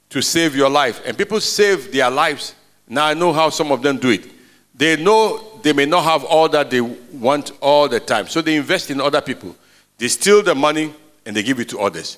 to 0.10 0.22
save 0.22 0.56
your 0.56 0.70
life, 0.70 1.00
and 1.06 1.16
people 1.16 1.40
save 1.40 1.92
their 1.92 2.10
lives, 2.10 2.56
now 2.90 3.06
I 3.06 3.14
know 3.14 3.32
how 3.32 3.52
some 3.52 3.72
of 3.72 3.84
them 3.84 3.98
do 3.98 4.10
it. 4.10 4.26
They 4.74 5.02
know 5.02 5.60
they 5.62 5.74
may 5.74 5.86
not 5.86 6.04
have 6.06 6.24
all 6.24 6.50
that 6.50 6.72
they 6.72 6.82
want 6.82 7.52
all 7.62 7.88
the 7.88 8.00
time, 8.00 8.28
so 8.28 8.42
they 8.42 8.56
invest 8.56 8.90
in 8.90 9.00
other 9.00 9.22
people. 9.22 9.56
They 10.00 10.08
steal 10.08 10.42
the 10.42 10.56
money 10.56 10.92
and 11.24 11.36
they 11.36 11.44
give 11.44 11.60
it 11.60 11.70
to 11.70 11.80
others. 11.80 12.18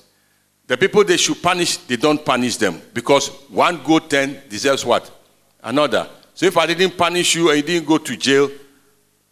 The 0.66 0.78
people 0.78 1.04
they 1.04 1.18
should 1.18 1.42
punish, 1.42 1.76
they 1.76 1.96
don't 1.96 2.24
punish 2.24 2.56
them 2.56 2.80
because 2.94 3.28
one 3.50 3.84
good 3.84 4.08
turn 4.08 4.38
deserves 4.48 4.84
what? 4.84 5.10
Another. 5.62 6.08
So 6.32 6.46
if 6.46 6.56
I 6.56 6.64
didn't 6.64 6.96
punish 6.96 7.34
you 7.34 7.50
and 7.50 7.58
you 7.58 7.62
didn't 7.62 7.86
go 7.86 7.98
to 7.98 8.16
jail, 8.16 8.50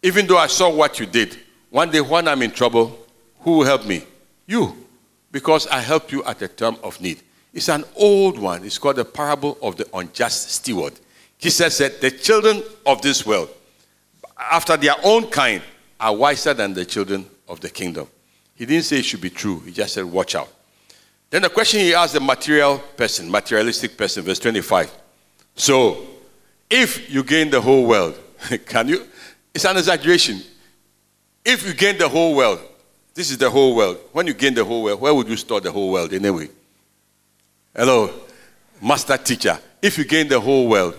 even 0.03 0.27
though 0.27 0.37
I 0.37 0.45
saw 0.45 0.69
what 0.69 0.99
you 0.99 1.07
did, 1.07 1.39
one 1.71 1.89
day 1.89 2.01
when 2.01 2.27
I'm 2.27 2.43
in 2.43 2.51
trouble, 2.51 2.99
who 3.39 3.57
will 3.57 3.65
help 3.65 3.85
me? 3.87 4.03
You. 4.45 4.75
Because 5.31 5.67
I 5.67 5.79
helped 5.79 6.11
you 6.11 6.23
at 6.23 6.41
a 6.41 6.47
time 6.47 6.77
of 6.83 6.99
need. 7.01 7.21
It's 7.53 7.69
an 7.69 7.83
old 7.95 8.37
one. 8.37 8.63
It's 8.63 8.77
called 8.77 8.97
the 8.97 9.05
parable 9.05 9.57
of 9.61 9.77
the 9.77 9.87
unjust 9.93 10.49
steward. 10.49 10.93
Jesus 11.39 11.77
said, 11.77 11.99
The 12.01 12.11
children 12.11 12.63
of 12.85 13.01
this 13.01 13.25
world, 13.25 13.49
after 14.37 14.77
their 14.77 14.95
own 15.03 15.27
kind, 15.29 15.61
are 15.99 16.15
wiser 16.15 16.53
than 16.53 16.73
the 16.73 16.85
children 16.85 17.25
of 17.47 17.59
the 17.61 17.69
kingdom. 17.69 18.07
He 18.55 18.65
didn't 18.65 18.83
say 18.83 18.99
it 18.99 19.05
should 19.05 19.21
be 19.21 19.29
true. 19.29 19.59
He 19.61 19.71
just 19.71 19.93
said, 19.93 20.05
Watch 20.05 20.35
out. 20.35 20.51
Then 21.29 21.41
the 21.41 21.49
question 21.49 21.81
he 21.81 21.93
asked 21.93 22.13
the 22.13 22.19
material 22.19 22.79
person, 22.95 23.29
materialistic 23.29 23.97
person, 23.97 24.23
verse 24.23 24.39
25. 24.39 24.91
So, 25.55 26.05
if 26.69 27.11
you 27.11 27.23
gain 27.23 27.49
the 27.49 27.61
whole 27.61 27.85
world, 27.85 28.17
can 28.65 28.87
you? 28.87 29.07
It's 29.53 29.65
an 29.65 29.77
exaggeration. 29.77 30.41
If 31.43 31.65
you 31.65 31.73
gain 31.73 31.97
the 31.97 32.09
whole 32.09 32.35
world, 32.35 32.59
this 33.15 33.31
is 33.31 33.37
the 33.37 33.49
whole 33.49 33.75
world. 33.75 33.97
When 34.11 34.27
you 34.27 34.33
gain 34.33 34.53
the 34.53 34.63
whole 34.63 34.83
world, 34.83 34.99
where 34.99 35.13
would 35.13 35.27
you 35.27 35.37
store 35.37 35.61
the 35.61 35.71
whole 35.71 35.91
world 35.91 36.13
anyway? 36.13 36.49
Hello, 37.73 38.11
master 38.81 39.17
teacher. 39.17 39.57
If 39.81 39.97
you 39.97 40.03
gain 40.03 40.27
the 40.27 40.39
whole 40.39 40.67
world, 40.67 40.95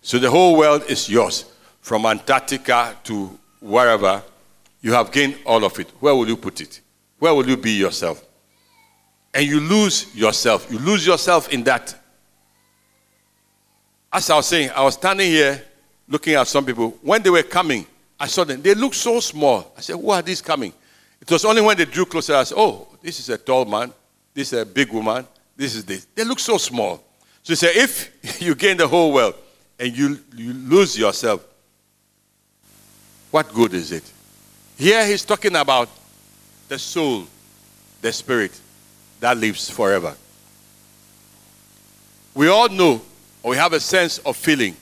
so 0.00 0.18
the 0.18 0.30
whole 0.30 0.56
world 0.56 0.84
is 0.88 1.08
yours, 1.08 1.44
from 1.82 2.06
Antarctica 2.06 2.96
to 3.04 3.38
wherever, 3.60 4.22
you 4.80 4.94
have 4.94 5.12
gained 5.12 5.36
all 5.44 5.62
of 5.64 5.78
it. 5.78 5.90
Where 6.00 6.14
will 6.14 6.26
you 6.26 6.36
put 6.36 6.62
it? 6.62 6.80
Where 7.18 7.34
will 7.34 7.46
you 7.46 7.58
be 7.58 7.72
yourself? 7.72 8.24
And 9.34 9.46
you 9.46 9.60
lose 9.60 10.14
yourself. 10.14 10.66
You 10.70 10.78
lose 10.78 11.06
yourself 11.06 11.50
in 11.50 11.62
that. 11.64 11.94
As 14.10 14.30
I 14.30 14.36
was 14.36 14.46
saying, 14.46 14.70
I 14.74 14.82
was 14.82 14.94
standing 14.94 15.30
here 15.30 15.62
looking 16.08 16.34
at 16.34 16.48
some 16.48 16.64
people. 16.64 16.98
When 17.02 17.22
they 17.22 17.30
were 17.30 17.42
coming, 17.42 17.86
I 18.18 18.26
saw 18.26 18.44
them. 18.44 18.62
They 18.62 18.74
looked 18.74 18.96
so 18.96 19.20
small. 19.20 19.72
I 19.76 19.82
said, 19.82 19.96
Who 19.96 20.10
are 20.10 20.22
these 20.22 20.40
coming? 20.40 20.72
It 21.20 21.30
was 21.30 21.44
only 21.44 21.62
when 21.62 21.76
they 21.76 21.84
drew 21.84 22.06
closer, 22.06 22.34
I 22.34 22.44
said, 22.44 22.56
Oh, 22.58 22.88
this 23.02 23.20
is 23.20 23.28
a 23.28 23.38
tall 23.38 23.64
man. 23.64 23.92
This 24.32 24.52
is 24.52 24.60
a 24.60 24.66
big 24.66 24.92
woman. 24.92 25.26
This 25.56 25.74
is 25.74 25.84
this. 25.84 26.06
They 26.14 26.24
look 26.24 26.38
so 26.38 26.56
small. 26.56 27.02
So 27.42 27.52
he 27.52 27.56
said, 27.56 27.72
If 27.74 28.40
you 28.42 28.54
gain 28.54 28.76
the 28.76 28.88
whole 28.88 29.12
world 29.12 29.34
and 29.78 29.96
you, 29.96 30.18
you 30.34 30.52
lose 30.52 30.98
yourself, 30.98 31.44
what 33.30 33.52
good 33.52 33.74
is 33.74 33.92
it? 33.92 34.10
Here 34.76 35.06
he's 35.06 35.24
talking 35.24 35.54
about 35.56 35.88
the 36.68 36.78
soul, 36.78 37.26
the 38.00 38.12
spirit 38.12 38.58
that 39.20 39.36
lives 39.36 39.68
forever. 39.68 40.14
We 42.34 42.48
all 42.48 42.68
know, 42.68 43.02
or 43.42 43.50
we 43.50 43.56
have 43.56 43.72
a 43.72 43.80
sense 43.80 44.18
of 44.18 44.36
feeling 44.36 44.76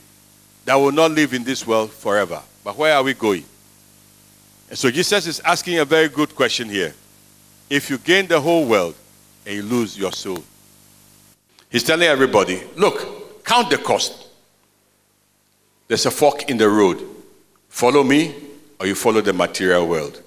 that 0.65 0.75
will 0.75 0.91
not 0.91 1.11
live 1.11 1.33
in 1.33 1.43
this 1.43 1.65
world 1.65 1.91
forever. 1.91 2.41
But 2.63 2.77
where 2.77 2.95
are 2.95 3.03
we 3.03 3.13
going? 3.13 3.43
And 4.69 4.77
so 4.77 4.91
Jesus 4.91 5.25
is 5.25 5.39
asking 5.41 5.79
a 5.79 5.85
very 5.85 6.07
good 6.07 6.35
question 6.35 6.69
here. 6.69 6.93
If 7.69 7.89
you 7.89 7.97
gain 7.97 8.27
the 8.27 8.39
whole 8.39 8.65
world 8.65 8.95
and 9.45 9.55
you 9.55 9.63
lose 9.63 9.97
your 9.97 10.11
soul, 10.11 10.43
he's 11.69 11.83
telling 11.83 12.07
everybody, 12.07 12.61
look, 12.75 13.43
count 13.43 13.71
the 13.71 13.77
cost. 13.77 14.27
There's 15.87 16.05
a 16.05 16.11
fork 16.11 16.49
in 16.49 16.57
the 16.57 16.69
road. 16.69 17.03
Follow 17.67 18.03
me 18.03 18.35
or 18.79 18.85
you 18.85 18.95
follow 18.95 19.21
the 19.21 19.33
material 19.33 19.87
world. 19.87 20.21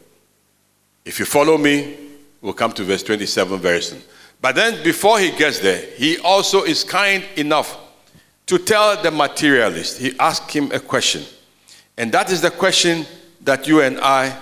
If 1.04 1.18
you 1.18 1.24
follow 1.24 1.56
me, 1.56 1.96
we'll 2.40 2.52
come 2.52 2.72
to 2.72 2.84
verse 2.84 3.02
27 3.02 3.58
very 3.60 3.80
soon. 3.80 4.02
But 4.40 4.56
then 4.56 4.82
before 4.82 5.20
he 5.20 5.30
gets 5.30 5.60
there, 5.60 5.86
he 5.96 6.18
also 6.18 6.64
is 6.64 6.82
kind 6.82 7.24
enough 7.36 7.78
to 8.46 8.58
tell 8.58 9.00
the 9.00 9.10
materialist, 9.10 9.98
he 9.98 10.18
asks 10.18 10.52
him 10.52 10.72
a 10.72 10.80
question. 10.80 11.22
And 11.96 12.10
that 12.12 12.30
is 12.30 12.40
the 12.40 12.50
question 12.50 13.06
that 13.42 13.66
you 13.66 13.80
and 13.80 13.98
I 14.00 14.36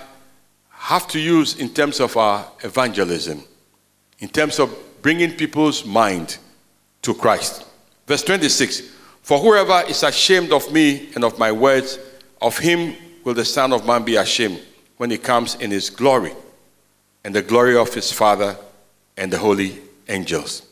have 0.69 1.07
to 1.09 1.19
use 1.19 1.57
in 1.59 1.73
terms 1.73 1.99
of 1.99 2.17
our 2.17 2.47
evangelism, 2.63 3.43
in 4.19 4.29
terms 4.29 4.59
of 4.59 4.75
bringing 5.01 5.33
people's 5.33 5.85
mind 5.85 6.37
to 7.01 7.13
Christ. 7.13 7.65
Verse 8.07 8.23
26 8.23 8.81
For 9.21 9.39
whoever 9.39 9.83
is 9.87 10.03
ashamed 10.03 10.51
of 10.51 10.71
me 10.71 11.09
and 11.15 11.23
of 11.23 11.37
my 11.39 11.51
words, 11.51 11.99
of 12.41 12.57
him 12.57 12.95
will 13.23 13.33
the 13.33 13.45
Son 13.45 13.73
of 13.73 13.85
Man 13.85 14.03
be 14.03 14.15
ashamed 14.15 14.61
when 14.97 15.09
he 15.09 15.17
comes 15.17 15.55
in 15.55 15.71
his 15.71 15.89
glory 15.89 16.33
and 17.23 17.33
the 17.33 17.41
glory 17.41 17.77
of 17.77 17.93
his 17.93 18.11
Father 18.11 18.57
and 19.17 19.31
the 19.31 19.37
holy 19.37 19.79
angels. 20.07 20.63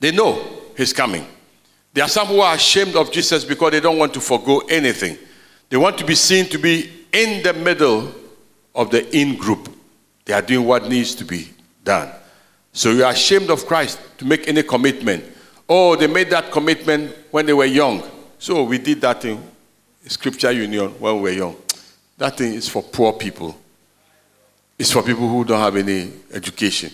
They 0.00 0.10
know 0.10 0.42
he's 0.76 0.92
coming. 0.92 1.26
There 1.94 2.04
are 2.04 2.08
some 2.08 2.26
who 2.28 2.40
are 2.40 2.54
ashamed 2.54 2.96
of 2.96 3.12
Jesus 3.12 3.44
because 3.44 3.72
they 3.72 3.80
don't 3.80 3.98
want 3.98 4.14
to 4.14 4.20
forego 4.20 4.60
anything. 4.68 5.18
They 5.72 5.78
want 5.78 5.96
to 5.96 6.04
be 6.04 6.14
seen 6.14 6.44
to 6.50 6.58
be 6.58 6.92
in 7.12 7.42
the 7.42 7.54
middle 7.54 8.12
of 8.74 8.90
the 8.90 9.08
in 9.16 9.36
group. 9.36 9.74
They 10.26 10.34
are 10.34 10.42
doing 10.42 10.66
what 10.66 10.86
needs 10.86 11.14
to 11.14 11.24
be 11.24 11.48
done. 11.82 12.10
So 12.74 12.90
you 12.90 13.04
are 13.04 13.12
ashamed 13.12 13.48
of 13.48 13.64
Christ 13.64 13.98
to 14.18 14.26
make 14.26 14.46
any 14.48 14.62
commitment. 14.64 15.24
Oh, 15.66 15.96
they 15.96 16.08
made 16.08 16.28
that 16.28 16.52
commitment 16.52 17.16
when 17.30 17.46
they 17.46 17.54
were 17.54 17.64
young. 17.64 18.02
So 18.38 18.64
we 18.64 18.76
did 18.76 19.00
that 19.00 19.24
in 19.24 19.42
Scripture 20.08 20.52
Union 20.52 20.90
when 21.00 21.16
we 21.16 21.22
were 21.22 21.30
young. 21.30 21.56
That 22.18 22.36
thing 22.36 22.52
is 22.52 22.68
for 22.68 22.82
poor 22.82 23.14
people. 23.14 23.58
It's 24.78 24.92
for 24.92 25.02
people 25.02 25.26
who 25.26 25.42
don't 25.42 25.58
have 25.58 25.76
any 25.76 26.12
education. 26.34 26.92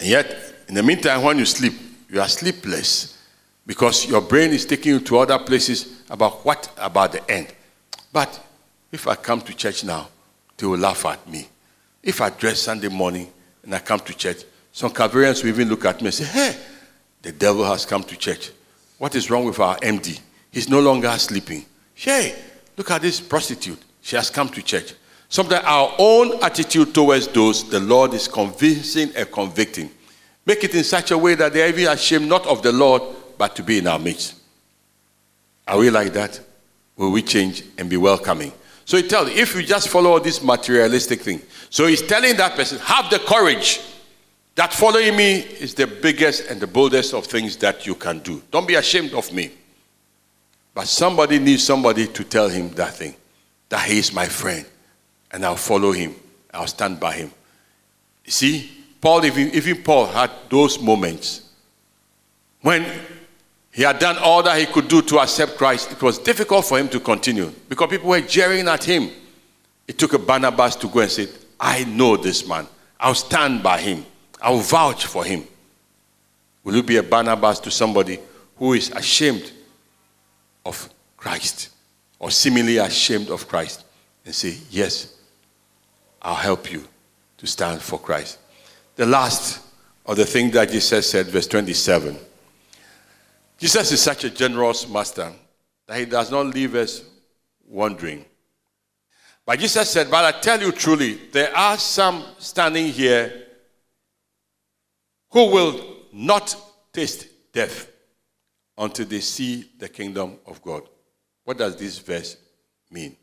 And 0.00 0.08
yet, 0.08 0.54
in 0.68 0.74
the 0.74 0.82
meantime, 0.82 1.20
when 1.20 1.38
you 1.38 1.44
sleep, 1.44 1.74
you 2.08 2.18
are 2.18 2.28
sleepless 2.28 3.21
because 3.66 4.06
your 4.06 4.20
brain 4.20 4.50
is 4.50 4.66
taking 4.66 4.92
you 4.92 5.00
to 5.00 5.18
other 5.18 5.38
places 5.38 6.02
about 6.10 6.44
what 6.44 6.70
about 6.78 7.12
the 7.12 7.30
end. 7.30 7.48
But 8.12 8.40
if 8.90 9.06
I 9.06 9.14
come 9.14 9.40
to 9.42 9.54
church 9.54 9.84
now, 9.84 10.08
they 10.56 10.66
will 10.66 10.78
laugh 10.78 11.06
at 11.06 11.26
me. 11.28 11.48
If 12.02 12.20
I 12.20 12.30
dress 12.30 12.60
Sunday 12.60 12.88
morning 12.88 13.30
and 13.62 13.74
I 13.74 13.78
come 13.78 14.00
to 14.00 14.14
church, 14.14 14.42
some 14.72 14.90
Calvarians 14.90 15.42
will 15.42 15.50
even 15.50 15.68
look 15.68 15.84
at 15.84 16.00
me 16.00 16.06
and 16.06 16.14
say, 16.14 16.24
Hey, 16.24 16.56
the 17.22 17.32
devil 17.32 17.64
has 17.64 17.86
come 17.86 18.02
to 18.04 18.16
church. 18.16 18.50
What 18.98 19.14
is 19.14 19.30
wrong 19.30 19.44
with 19.44 19.60
our 19.60 19.76
MD? 19.78 20.20
He's 20.50 20.68
no 20.68 20.80
longer 20.80 21.10
sleeping. 21.18 21.64
Hey, 21.94 22.34
look 22.76 22.90
at 22.90 23.02
this 23.02 23.20
prostitute. 23.20 23.78
She 24.00 24.16
has 24.16 24.30
come 24.30 24.48
to 24.50 24.62
church. 24.62 24.94
Sometimes 25.28 25.64
our 25.64 25.94
own 25.98 26.42
attitude 26.42 26.92
towards 26.92 27.28
those 27.28 27.68
the 27.68 27.80
Lord 27.80 28.12
is 28.12 28.28
convincing 28.28 29.12
and 29.16 29.30
convicting. 29.30 29.90
Make 30.44 30.64
it 30.64 30.74
in 30.74 30.84
such 30.84 31.10
a 31.10 31.16
way 31.18 31.34
that 31.36 31.52
they 31.52 31.62
are 31.62 31.68
even 31.68 31.88
ashamed 31.88 32.28
not 32.28 32.46
of 32.46 32.62
the 32.62 32.72
Lord, 32.72 33.02
but 33.42 33.56
to 33.56 33.62
be 33.64 33.78
in 33.78 33.88
our 33.88 33.98
midst. 33.98 34.36
Are 35.66 35.76
we 35.76 35.90
like 35.90 36.12
that? 36.12 36.38
Will 36.96 37.10
we 37.10 37.22
change 37.22 37.64
and 37.76 37.90
be 37.90 37.96
welcoming? 37.96 38.52
So 38.84 38.96
he 38.96 39.02
tells, 39.02 39.30
if 39.30 39.56
you 39.56 39.64
just 39.64 39.88
follow 39.88 40.16
this 40.20 40.40
materialistic 40.44 41.22
thing. 41.22 41.42
So 41.68 41.88
he's 41.88 42.02
telling 42.02 42.36
that 42.36 42.54
person, 42.54 42.78
have 42.78 43.10
the 43.10 43.18
courage 43.18 43.80
that 44.54 44.72
following 44.72 45.16
me 45.16 45.40
is 45.40 45.74
the 45.74 45.88
biggest 45.88 46.50
and 46.50 46.60
the 46.60 46.68
boldest 46.68 47.14
of 47.14 47.26
things 47.26 47.56
that 47.56 47.84
you 47.84 47.96
can 47.96 48.20
do. 48.20 48.40
Don't 48.52 48.68
be 48.68 48.76
ashamed 48.76 49.12
of 49.12 49.32
me. 49.32 49.50
But 50.72 50.86
somebody 50.86 51.40
needs 51.40 51.64
somebody 51.64 52.06
to 52.06 52.22
tell 52.22 52.48
him 52.48 52.70
that 52.74 52.94
thing, 52.94 53.16
that 53.70 53.88
he 53.88 53.98
is 53.98 54.12
my 54.12 54.26
friend, 54.26 54.64
and 55.32 55.44
I'll 55.44 55.56
follow 55.56 55.90
him, 55.90 56.14
I'll 56.54 56.68
stand 56.68 57.00
by 57.00 57.14
him. 57.14 57.32
You 58.24 58.30
see, 58.30 58.70
Paul, 59.00 59.24
even, 59.24 59.50
even 59.52 59.82
Paul 59.82 60.06
had 60.06 60.30
those 60.48 60.80
moments 60.80 61.48
when 62.60 62.86
he 63.72 63.82
had 63.82 63.98
done 63.98 64.18
all 64.18 64.42
that 64.42 64.58
he 64.58 64.66
could 64.66 64.86
do 64.86 65.00
to 65.00 65.18
accept 65.18 65.56
Christ. 65.56 65.92
It 65.92 66.02
was 66.02 66.18
difficult 66.18 66.66
for 66.66 66.78
him 66.78 66.90
to 66.90 67.00
continue 67.00 67.50
because 67.68 67.88
people 67.88 68.10
were 68.10 68.20
jeering 68.20 68.68
at 68.68 68.84
him. 68.84 69.10
It 69.88 69.98
took 69.98 70.12
a 70.12 70.18
Barnabas 70.18 70.76
to 70.76 70.88
go 70.88 71.00
and 71.00 71.10
say, 71.10 71.28
I 71.58 71.84
know 71.84 72.18
this 72.18 72.46
man. 72.46 72.66
I'll 73.00 73.14
stand 73.14 73.62
by 73.62 73.80
him. 73.80 74.04
I'll 74.42 74.58
vouch 74.58 75.06
for 75.06 75.24
him. 75.24 75.44
Will 76.62 76.76
you 76.76 76.82
be 76.82 76.96
a 76.96 77.02
Barnabas 77.02 77.60
to 77.60 77.70
somebody 77.70 78.20
who 78.56 78.74
is 78.74 78.90
ashamed 78.90 79.50
of 80.66 80.92
Christ 81.16 81.70
or 82.18 82.30
seemingly 82.30 82.76
ashamed 82.76 83.30
of 83.30 83.48
Christ 83.48 83.84
and 84.24 84.34
say, 84.34 84.58
Yes, 84.70 85.16
I'll 86.20 86.34
help 86.34 86.70
you 86.70 86.86
to 87.38 87.46
stand 87.46 87.80
for 87.80 87.98
Christ? 87.98 88.38
The 88.96 89.06
last 89.06 89.64
of 90.04 90.16
the 90.16 90.26
things 90.26 90.52
that 90.52 90.70
Jesus 90.70 91.08
said, 91.08 91.26
verse 91.26 91.46
27. 91.46 92.18
Jesus 93.62 93.92
is 93.92 94.02
such 94.02 94.24
a 94.24 94.30
generous 94.30 94.88
master 94.88 95.32
that 95.86 95.96
he 95.96 96.04
does 96.04 96.32
not 96.32 96.46
leave 96.46 96.74
us 96.74 97.04
wondering. 97.64 98.24
But 99.46 99.60
Jesus 99.60 99.88
said, 99.88 100.10
But 100.10 100.24
I 100.24 100.40
tell 100.40 100.60
you 100.60 100.72
truly, 100.72 101.14
there 101.30 101.56
are 101.56 101.78
some 101.78 102.24
standing 102.38 102.86
here 102.86 103.44
who 105.30 105.52
will 105.52 105.80
not 106.12 106.56
taste 106.92 107.28
death 107.52 107.88
until 108.76 109.06
they 109.06 109.20
see 109.20 109.70
the 109.78 109.88
kingdom 109.88 110.40
of 110.44 110.60
God. 110.60 110.82
What 111.44 111.58
does 111.58 111.76
this 111.76 112.00
verse 112.00 112.36
mean? 112.90 113.14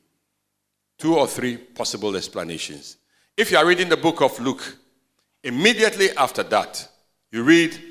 Two 0.97 1.17
or 1.17 1.27
three 1.27 1.57
possible 1.57 2.15
explanations. 2.15 2.95
If 3.35 3.51
you 3.51 3.57
are 3.57 3.65
reading 3.65 3.89
the 3.89 3.97
book 3.97 4.21
of 4.21 4.39
Luke, 4.39 4.77
immediately 5.43 6.11
after 6.15 6.43
that, 6.43 6.87
you 7.29 7.43
read 7.43 7.88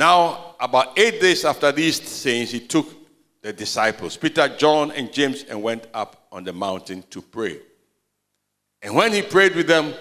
now, 0.00 0.56
about 0.58 0.98
eight 0.98 1.20
days 1.20 1.44
after 1.44 1.70
these 1.70 2.00
things, 2.00 2.50
he 2.50 2.60
took 2.60 2.88
the 3.42 3.52
disciples, 3.52 4.16
Peter, 4.16 4.48
John, 4.56 4.90
and 4.92 5.12
James, 5.12 5.44
and 5.44 5.62
went 5.62 5.86
up 5.92 6.26
on 6.32 6.42
the 6.42 6.54
mountain 6.54 7.04
to 7.10 7.20
pray. 7.20 7.60
And 8.80 8.94
when 8.94 9.12
he 9.12 9.20
prayed 9.20 9.54
with 9.54 9.66
them, 9.66 9.92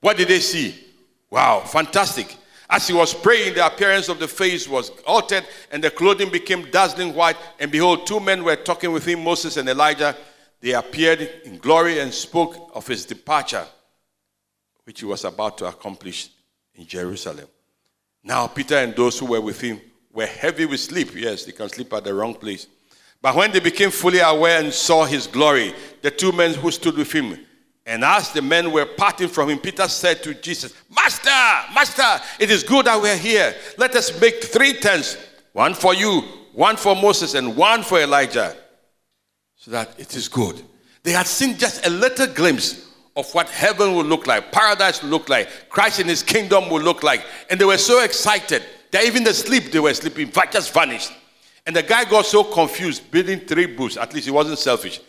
what 0.00 0.16
did 0.16 0.28
they 0.28 0.40
see? 0.40 0.74
Wow, 1.30 1.60
fantastic. 1.60 2.34
As 2.70 2.88
he 2.88 2.94
was 2.94 3.12
praying, 3.12 3.52
the 3.52 3.66
appearance 3.66 4.08
of 4.08 4.18
the 4.18 4.26
face 4.26 4.66
was 4.66 4.90
altered, 5.06 5.44
and 5.70 5.84
the 5.84 5.90
clothing 5.90 6.30
became 6.30 6.70
dazzling 6.70 7.14
white. 7.14 7.36
And 7.60 7.70
behold, 7.70 8.06
two 8.06 8.20
men 8.20 8.44
were 8.44 8.56
talking 8.56 8.90
with 8.90 9.04
him, 9.04 9.22
Moses 9.22 9.58
and 9.58 9.68
Elijah. 9.68 10.16
They 10.60 10.72
appeared 10.72 11.20
in 11.44 11.58
glory 11.58 11.98
and 11.98 12.12
spoke 12.12 12.70
of 12.74 12.86
his 12.86 13.04
departure, 13.04 13.66
which 14.84 15.00
he 15.00 15.06
was 15.06 15.26
about 15.26 15.58
to 15.58 15.66
accomplish 15.66 16.30
in 16.74 16.86
Jerusalem. 16.86 17.48
Now, 18.24 18.46
Peter 18.46 18.76
and 18.76 18.94
those 18.94 19.18
who 19.18 19.26
were 19.26 19.40
with 19.40 19.60
him 19.60 19.80
were 20.12 20.26
heavy 20.26 20.66
with 20.66 20.80
sleep. 20.80 21.14
Yes, 21.14 21.44
they 21.44 21.52
can 21.52 21.68
sleep 21.68 21.92
at 21.92 22.04
the 22.04 22.14
wrong 22.14 22.34
place. 22.34 22.66
But 23.20 23.34
when 23.36 23.52
they 23.52 23.60
became 23.60 23.90
fully 23.90 24.18
aware 24.18 24.62
and 24.62 24.72
saw 24.72 25.04
his 25.04 25.26
glory, 25.26 25.74
the 26.02 26.10
two 26.10 26.32
men 26.32 26.54
who 26.54 26.70
stood 26.70 26.96
with 26.96 27.12
him, 27.12 27.38
and 27.84 28.04
as 28.04 28.32
the 28.32 28.42
men 28.42 28.70
were 28.70 28.86
parting 28.86 29.28
from 29.28 29.50
him, 29.50 29.58
Peter 29.58 29.88
said 29.88 30.22
to 30.22 30.34
Jesus, 30.34 30.74
Master, 30.94 31.30
Master, 31.74 32.24
it 32.38 32.50
is 32.50 32.62
good 32.62 32.86
that 32.86 33.00
we're 33.00 33.16
here. 33.16 33.54
Let 33.76 33.94
us 33.96 34.20
make 34.20 34.42
three 34.44 34.74
tents 34.74 35.16
one 35.52 35.74
for 35.74 35.94
you, 35.94 36.22
one 36.52 36.76
for 36.76 36.94
Moses, 36.94 37.34
and 37.34 37.56
one 37.56 37.82
for 37.82 38.00
Elijah, 38.00 38.56
so 39.56 39.70
that 39.72 39.98
it 39.98 40.14
is 40.14 40.28
good. 40.28 40.62
They 41.02 41.12
had 41.12 41.26
seen 41.26 41.58
just 41.58 41.84
a 41.86 41.90
little 41.90 42.28
glimpse 42.28 42.91
of 43.14 43.32
what 43.34 43.48
heaven 43.48 43.94
will 43.94 44.04
look 44.04 44.26
like, 44.26 44.50
paradise 44.52 45.02
will 45.02 45.10
look 45.10 45.28
like, 45.28 45.68
Christ 45.68 46.00
in 46.00 46.08
his 46.08 46.22
kingdom 46.22 46.70
will 46.70 46.82
look 46.82 47.02
like. 47.02 47.24
And 47.50 47.60
they 47.60 47.64
were 47.64 47.78
so 47.78 48.02
excited 48.02 48.62
that 48.90 49.04
even 49.04 49.24
the 49.24 49.34
sleep 49.34 49.70
they 49.70 49.80
were 49.80 49.92
sleeping 49.94 50.30
just 50.50 50.72
vanished. 50.72 51.12
And 51.66 51.76
the 51.76 51.82
guy 51.82 52.04
got 52.04 52.26
so 52.26 52.42
confused, 52.42 53.10
building 53.10 53.40
three 53.40 53.66
booths. 53.66 53.96
At 53.96 54.12
least 54.14 54.26
he 54.26 54.32
wasn't 54.32 54.58
selfish. 54.58 55.00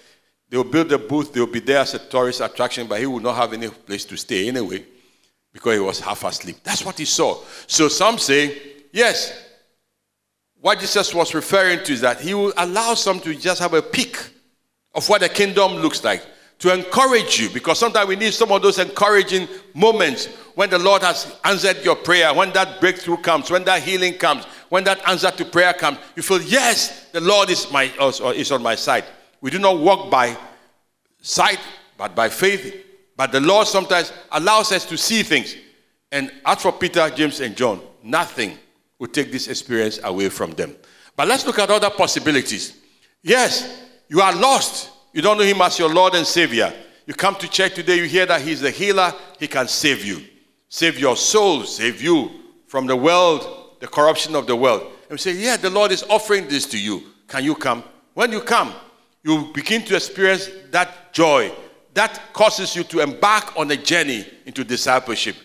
They 0.50 0.58
will 0.58 0.66
build 0.66 0.92
a 0.92 0.98
booth, 0.98 1.34
they 1.34 1.40
will 1.40 1.48
be 1.48 1.62
there 1.62 1.80
as 1.80 1.94
a 1.94 2.00
tourist 2.00 2.42
attraction, 2.42 2.86
but 2.88 3.00
he 3.00 3.08
would 3.08 3.24
not 3.24 3.36
have 3.36 3.54
any 3.54 3.70
place 3.70 4.06
to 4.06 4.18
stay 4.18 4.48
anyway 4.48 4.86
because 5.52 5.74
he 5.74 5.80
was 5.80 6.00
half 6.00 6.24
asleep. 6.24 6.58
That's 6.64 6.86
what 6.86 6.98
he 6.98 7.06
saw. 7.06 7.42
So 7.66 7.88
some 7.88 8.18
say, 8.20 8.62
yes, 8.92 9.34
what 10.60 10.80
Jesus 10.80 11.14
was 11.14 11.34
referring 11.34 11.84
to 11.86 11.94
is 11.94 12.02
that 12.02 12.22
he 12.22 12.34
will 12.34 12.54
allow 12.58 12.94
some 12.94 13.20
to 13.22 13.34
just 13.34 13.62
have 13.62 13.74
a 13.74 13.82
peek 13.82 14.18
of 14.94 15.08
what 15.10 15.22
the 15.22 15.30
kingdom 15.30 15.76
looks 15.78 16.04
like 16.04 16.24
to 16.64 16.74
encourage 16.74 17.42
you 17.42 17.50
because 17.50 17.78
sometimes 17.78 18.08
we 18.08 18.16
need 18.16 18.34
some 18.34 18.50
of 18.50 18.62
those 18.62 18.80
encouraging 18.80 19.50
moments 19.74 20.28
when 20.56 20.70
the 20.70 20.80
Lord 20.80 21.02
has 21.02 21.38
answered 21.44 21.84
your 21.84 21.98
prayer, 21.98 22.34
when 22.34 22.54
that 22.54 22.80
breakthrough 22.80 23.18
comes, 23.18 23.52
when 23.52 23.66
that 23.66 23.84
healing 23.84 24.14
comes, 24.14 24.46
when 24.70 24.86
that 24.86 25.06
answer 25.06 25.30
to 25.30 25.44
prayer 25.44 25.74
comes. 25.74 25.98
You 26.16 26.24
feel, 26.24 26.42
yes, 26.42 27.10
the 27.12 27.20
Lord 27.20 27.50
is, 27.50 27.70
my, 27.70 27.92
uh, 28.00 28.08
is 28.34 28.50
on 28.54 28.64
my 28.64 28.76
side. 28.76 29.04
We 29.42 29.52
do 29.52 29.60
not 29.60 29.78
walk 29.78 30.10
by 30.10 30.38
sight, 31.22 31.60
but 31.98 32.16
by 32.16 32.30
faith. 32.30 32.74
But 33.18 33.34
the 33.34 33.42
Lord 33.42 33.68
sometimes 33.68 34.14
allows 34.32 34.72
us 34.72 34.86
to 34.86 34.98
see 34.98 35.22
things. 35.22 35.58
And 36.14 36.32
as 36.46 36.62
for 36.62 36.72
Peter, 36.72 37.10
James, 37.10 37.42
and 37.42 37.58
John, 37.58 37.82
nothing 38.02 38.58
will 39.00 39.10
take 39.10 39.34
this 39.34 39.50
experience 39.50 40.00
away 40.02 40.30
from 40.30 40.52
them. 40.52 40.78
But 41.18 41.28
let's 41.28 41.46
look 41.46 41.60
at 41.60 41.70
other 41.70 41.90
possibilities. 41.90 42.78
Yes, 43.22 43.84
you 44.08 44.22
are 44.22 44.34
lost. 44.34 44.92
You 45.14 45.22
don't 45.22 45.38
know 45.38 45.44
him 45.44 45.62
as 45.62 45.80
your 45.80 45.94
Lord 45.94 46.16
and 46.16 46.26
Savior. 46.26 46.74
You 47.06 47.14
come 47.14 47.36
to 47.36 47.48
church 47.48 47.76
today, 47.76 47.98
you 47.98 48.06
hear 48.06 48.26
that 48.26 48.42
he's 48.42 48.62
the 48.62 48.72
healer, 48.72 49.14
he 49.40 49.48
can 49.48 49.68
save 49.68 50.04
you. 50.04 50.24
Save 50.70 51.00
your 51.00 51.16
soul, 51.16 51.64
save 51.64 52.02
you 52.02 52.32
from 52.68 52.88
the 52.88 52.96
world, 52.96 53.78
the 53.80 53.88
corruption 53.88 54.36
of 54.36 54.48
the 54.48 54.56
world. 54.56 54.82
And 54.82 55.12
we 55.12 55.18
say, 55.18 55.34
Yeah, 55.34 55.58
the 55.58 55.70
Lord 55.70 55.92
is 55.92 56.04
offering 56.10 56.48
this 56.48 56.66
to 56.68 56.80
you. 56.80 57.04
Can 57.28 57.44
you 57.44 57.54
come? 57.54 57.84
When 58.16 58.32
you 58.32 58.42
come, 58.42 58.74
you 59.24 59.52
begin 59.54 59.84
to 59.86 59.96
experience 59.96 60.50
that 60.72 61.14
joy 61.14 61.52
that 61.94 62.34
causes 62.34 62.76
you 62.76 62.84
to 62.86 63.02
embark 63.02 63.56
on 63.58 63.70
a 63.70 63.78
journey 63.78 64.26
into 64.46 64.64
discipleship. 64.64 65.36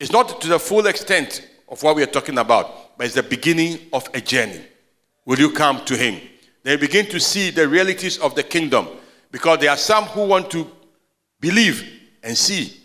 It's 0.00 0.12
not 0.12 0.40
to 0.40 0.48
the 0.48 0.58
full 0.58 0.86
extent 0.86 1.48
of 1.68 1.82
what 1.82 1.96
we 1.96 2.02
are 2.02 2.06
talking 2.06 2.38
about, 2.38 2.98
but 2.98 3.06
it's 3.06 3.14
the 3.14 3.22
beginning 3.22 3.78
of 3.92 4.08
a 4.14 4.20
journey. 4.20 4.60
Will 5.24 5.38
you 5.38 5.52
come 5.52 5.84
to 5.84 5.96
Him? 5.96 6.20
They 6.68 6.76
begin 6.76 7.06
to 7.06 7.18
see 7.18 7.48
the 7.48 7.66
realities 7.66 8.18
of 8.18 8.34
the 8.34 8.42
kingdom 8.42 8.88
because 9.30 9.58
there 9.58 9.70
are 9.70 9.76
some 9.78 10.04
who 10.04 10.26
want 10.26 10.50
to 10.50 10.70
believe 11.40 11.82
and 12.22 12.36
see. 12.36 12.78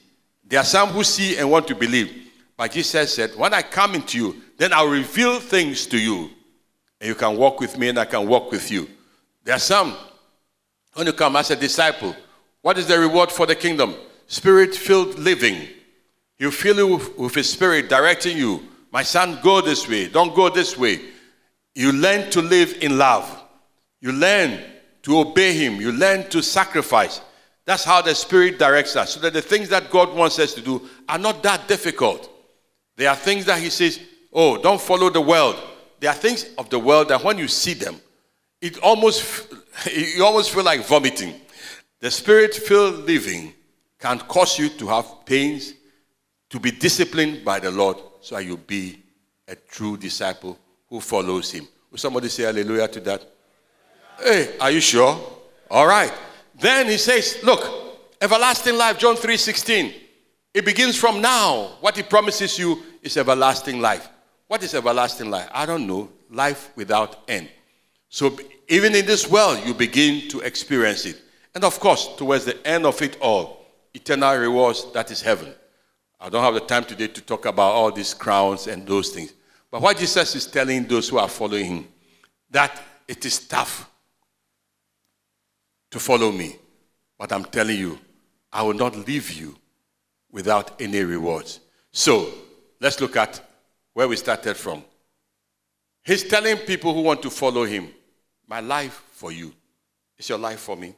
There 0.45 0.61
are 0.61 0.63
some 0.63 0.87
who 0.87 1.03
see 1.03 1.35
and 1.35 1.51
want 1.51 1.67
to 1.67 1.75
believe. 1.75 2.31
But 2.55 2.71
Jesus 2.71 3.13
said, 3.13 3.31
When 3.35 3.53
I 3.53 3.61
come 3.61 3.95
into 3.95 4.17
you, 4.17 4.41
then 4.57 4.71
I'll 4.71 4.87
reveal 4.87 5.37
things 5.41 5.85
to 5.87 5.99
you. 5.99 6.29
And 7.01 7.09
you 7.09 7.13
can 7.13 7.35
walk 7.35 7.59
with 7.59 7.77
me 7.77 7.89
and 7.89 7.99
I 7.99 8.05
can 8.05 8.25
walk 8.25 8.53
with 8.53 8.71
you. 8.71 8.87
There 9.43 9.53
are 9.53 9.59
some, 9.59 9.97
when 10.93 11.07
you 11.07 11.11
come 11.11 11.35
as 11.35 11.51
a 11.51 11.55
disciple, 11.57 12.15
what 12.61 12.77
is 12.77 12.87
the 12.87 12.97
reward 12.97 13.33
for 13.33 13.45
the 13.45 13.55
kingdom? 13.55 13.95
Spirit 14.27 14.73
filled 14.73 15.19
living. 15.19 15.57
You 16.39 16.51
feel 16.51 16.79
it 16.79 16.89
with, 16.89 17.17
with 17.17 17.35
His 17.35 17.49
Spirit 17.49 17.89
directing 17.89 18.37
you. 18.37 18.63
My 18.93 19.03
son, 19.03 19.39
go 19.43 19.59
this 19.59 19.89
way. 19.89 20.07
Don't 20.07 20.33
go 20.33 20.47
this 20.47 20.77
way. 20.77 21.01
You 21.75 21.91
learn 21.91 22.31
to 22.31 22.41
live 22.41 22.77
in 22.79 22.97
love. 22.97 23.41
You 24.03 24.11
learn 24.11 24.61
to 25.03 25.17
obey 25.17 25.53
Him. 25.53 25.79
You 25.79 25.93
learn 25.93 26.29
to 26.29 26.43
sacrifice. 26.43 27.21
That's 27.63 27.85
how 27.85 28.01
the 28.01 28.13
Spirit 28.13 28.59
directs 28.59 28.97
us. 28.97 29.11
So 29.11 29.21
that 29.21 29.31
the 29.31 29.41
things 29.41 29.69
that 29.69 29.89
God 29.89 30.13
wants 30.13 30.37
us 30.39 30.53
to 30.55 30.61
do 30.61 30.89
are 31.07 31.17
not 31.17 31.41
that 31.43 31.69
difficult. 31.69 32.29
There 32.97 33.09
are 33.09 33.15
things 33.15 33.45
that 33.45 33.61
He 33.61 33.69
says, 33.69 34.01
oh, 34.33 34.61
don't 34.61 34.81
follow 34.81 35.09
the 35.09 35.21
world. 35.21 35.55
There 36.01 36.09
are 36.09 36.15
things 36.15 36.47
of 36.57 36.69
the 36.69 36.79
world 36.79 37.07
that 37.07 37.23
when 37.23 37.37
you 37.37 37.47
see 37.47 37.73
them, 37.73 37.95
it 38.59 38.77
almost, 38.79 39.53
you 39.89 40.25
almost 40.25 40.51
feel 40.51 40.65
like 40.65 40.85
vomiting. 40.85 41.35
The 42.01 42.11
Spirit 42.11 42.53
filled 42.53 43.05
living 43.05 43.53
can 43.99 44.19
cause 44.19 44.59
you 44.59 44.67
to 44.67 44.87
have 44.87 45.25
pains, 45.25 45.75
to 46.49 46.59
be 46.59 46.71
disciplined 46.71 47.45
by 47.45 47.61
the 47.61 47.71
Lord, 47.71 47.99
so 48.19 48.35
that 48.35 48.43
you 48.43 48.57
be 48.57 49.01
a 49.47 49.55
true 49.55 49.95
disciple 49.95 50.59
who 50.89 50.99
follows 50.99 51.51
Him. 51.51 51.65
Will 51.89 51.99
somebody 51.99 52.27
say 52.27 52.43
hallelujah 52.43 52.89
to 52.89 52.99
that? 52.99 53.32
Hey, 54.21 54.57
are 54.59 54.71
you 54.71 54.81
sure? 54.81 55.19
All 55.69 55.87
right. 55.87 56.13
Then 56.59 56.87
he 56.87 56.97
says, 56.97 57.39
Look, 57.43 57.61
everlasting 58.21 58.77
life, 58.77 58.97
John 58.97 59.15
3 59.15 59.37
16. 59.37 59.93
It 60.53 60.65
begins 60.65 60.95
from 60.95 61.21
now. 61.21 61.77
What 61.81 61.97
he 61.97 62.03
promises 62.03 62.59
you 62.59 62.81
is 63.01 63.17
everlasting 63.17 63.81
life. 63.81 64.07
What 64.47 64.61
is 64.63 64.75
everlasting 64.75 65.31
life? 65.31 65.49
I 65.51 65.65
don't 65.65 65.87
know. 65.87 66.09
Life 66.29 66.71
without 66.75 67.23
end. 67.27 67.49
So 68.09 68.37
even 68.67 68.95
in 68.95 69.05
this 69.05 69.27
world, 69.27 69.59
you 69.65 69.73
begin 69.73 70.29
to 70.29 70.41
experience 70.41 71.05
it. 71.05 71.19
And 71.55 71.63
of 71.63 71.79
course, 71.79 72.07
towards 72.17 72.45
the 72.45 72.65
end 72.65 72.85
of 72.85 73.01
it 73.01 73.17
all, 73.19 73.65
eternal 73.93 74.35
rewards, 74.37 74.91
that 74.93 75.11
is 75.11 75.21
heaven. 75.21 75.53
I 76.19 76.29
don't 76.29 76.43
have 76.43 76.53
the 76.53 76.61
time 76.61 76.85
today 76.85 77.07
to 77.07 77.21
talk 77.21 77.45
about 77.45 77.71
all 77.71 77.91
these 77.91 78.13
crowns 78.13 78.67
and 78.67 78.87
those 78.87 79.09
things. 79.09 79.33
But 79.69 79.81
what 79.81 79.97
Jesus 79.97 80.35
is 80.35 80.45
telling 80.45 80.87
those 80.87 81.09
who 81.09 81.17
are 81.17 81.27
following 81.27 81.65
him, 81.65 81.87
that 82.51 82.79
it 83.07 83.25
is 83.25 83.39
tough 83.47 83.89
to 85.93 85.99
follow 85.99 86.31
me. 86.31 86.55
But 87.19 87.31
I'm 87.31 87.45
telling 87.45 87.77
you, 87.77 87.99
I 88.51 88.63
will 88.63 88.73
not 88.73 88.95
leave 89.07 89.31
you 89.31 89.55
without 90.31 90.81
any 90.81 91.03
rewards. 91.03 91.59
So 91.91 92.33
let's 92.81 92.99
look 92.99 93.15
at 93.15 93.39
where 93.93 94.07
we 94.07 94.15
started 94.15 94.57
from. 94.57 94.83
He's 96.03 96.23
telling 96.23 96.57
people 96.57 96.95
who 96.95 97.01
want 97.01 97.21
to 97.21 97.29
follow 97.29 97.63
him, 97.63 97.89
My 98.47 98.59
life 98.59 99.03
for 99.11 99.31
you. 99.31 99.53
Is 100.17 100.27
your 100.29 100.39
life 100.39 100.61
for 100.61 100.75
me? 100.75 100.95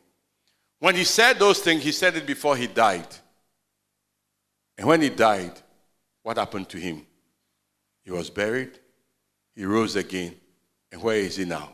When 0.80 0.96
he 0.96 1.04
said 1.04 1.40
those 1.40 1.60
things, 1.60 1.84
he 1.84 1.92
said 1.92 2.16
it 2.16 2.26
before 2.26 2.56
he 2.56 2.68
died. 2.68 3.08
And 4.78 4.88
when 4.88 5.02
he 5.02 5.10
died, 5.10 5.52
what 6.24 6.38
happened 6.38 6.70
to 6.70 6.78
him? 6.78 7.06
He 8.04 8.12
was 8.12 8.30
buried, 8.30 8.80
he 9.56 9.66
rose 9.66 9.98
again. 9.98 10.36
And 10.90 11.02
where 11.02 11.18
is 11.18 11.36
he 11.36 11.44
now? 11.44 11.70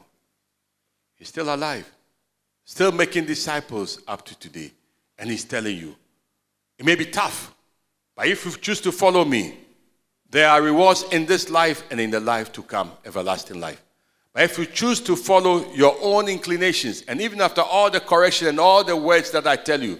He's 1.17 1.27
still 1.27 1.53
alive, 1.53 1.87
still 2.71 2.93
making 2.93 3.25
disciples 3.25 3.99
up 4.07 4.23
to 4.23 4.33
today. 4.39 4.71
And 5.19 5.29
he's 5.29 5.43
telling 5.43 5.75
you, 5.75 5.93
it 6.79 6.85
may 6.85 6.95
be 6.95 7.03
tough, 7.03 7.53
but 8.15 8.27
if 8.27 8.45
you 8.45 8.51
choose 8.53 8.79
to 8.81 8.93
follow 8.93 9.25
me, 9.25 9.57
there 10.29 10.47
are 10.47 10.61
rewards 10.61 11.03
in 11.11 11.25
this 11.25 11.49
life 11.49 11.83
and 11.91 11.99
in 11.99 12.09
the 12.11 12.21
life 12.21 12.53
to 12.53 12.63
come, 12.63 12.93
everlasting 13.03 13.59
life. 13.59 13.83
But 14.31 14.43
if 14.43 14.57
you 14.57 14.65
choose 14.65 15.01
to 15.01 15.17
follow 15.17 15.69
your 15.73 15.97
own 16.01 16.29
inclinations, 16.29 17.03
and 17.09 17.19
even 17.19 17.41
after 17.41 17.59
all 17.59 17.91
the 17.91 17.99
correction 17.99 18.47
and 18.47 18.57
all 18.57 18.85
the 18.85 18.95
words 18.95 19.31
that 19.31 19.45
I 19.45 19.57
tell 19.57 19.83
you, 19.83 19.99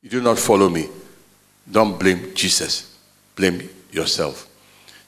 you 0.00 0.08
do 0.08 0.20
not 0.22 0.38
follow 0.38 0.68
me, 0.68 0.88
don't 1.68 1.98
blame 1.98 2.32
Jesus. 2.36 2.96
Blame 3.34 3.68
yourself. 3.90 4.48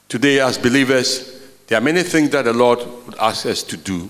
Today, 0.09 0.41
as 0.41 0.57
believers, 0.57 1.41
there 1.67 1.77
are 1.77 1.81
many 1.81 2.03
things 2.03 2.31
that 2.31 2.43
the 2.43 2.53
Lord 2.53 2.79
would 3.05 3.15
ask 3.19 3.45
us 3.45 3.63
to 3.63 3.77
do. 3.77 4.09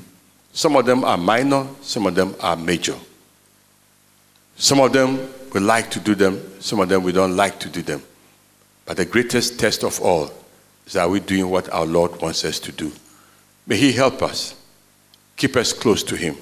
Some 0.56 0.78
of 0.78 0.86
them 0.86 1.04
are 1.04 1.18
minor, 1.18 1.68
some 1.82 2.08
of 2.08 2.16
them 2.16 2.34
are 2.40 2.56
major. 2.56 2.96
Some 4.56 4.80
of 4.80 4.94
them 4.94 5.20
we 5.54 5.60
like 5.60 5.92
to 5.92 6.00
do 6.00 6.16
them, 6.16 6.42
some 6.62 6.80
of 6.80 6.88
them 6.88 7.04
we 7.04 7.12
don't 7.12 7.36
like 7.36 7.60
to 7.60 7.70
do 7.70 7.82
them. 7.82 8.02
But 8.86 8.96
the 8.96 9.04
greatest 9.04 9.60
test 9.60 9.84
of 9.84 10.00
all 10.00 10.32
is 10.88 10.96
are 10.96 11.10
we 11.10 11.20
doing 11.20 11.50
what 11.50 11.70
our 11.74 11.86
Lord 11.86 12.22
wants 12.22 12.46
us 12.46 12.58
to 12.62 12.72
do? 12.72 12.90
May 13.68 13.76
He 13.76 13.92
help 13.92 14.22
us, 14.22 14.56
keep 15.36 15.58
us 15.58 15.74
close 15.74 16.04
to 16.04 16.16
Him, 16.16 16.38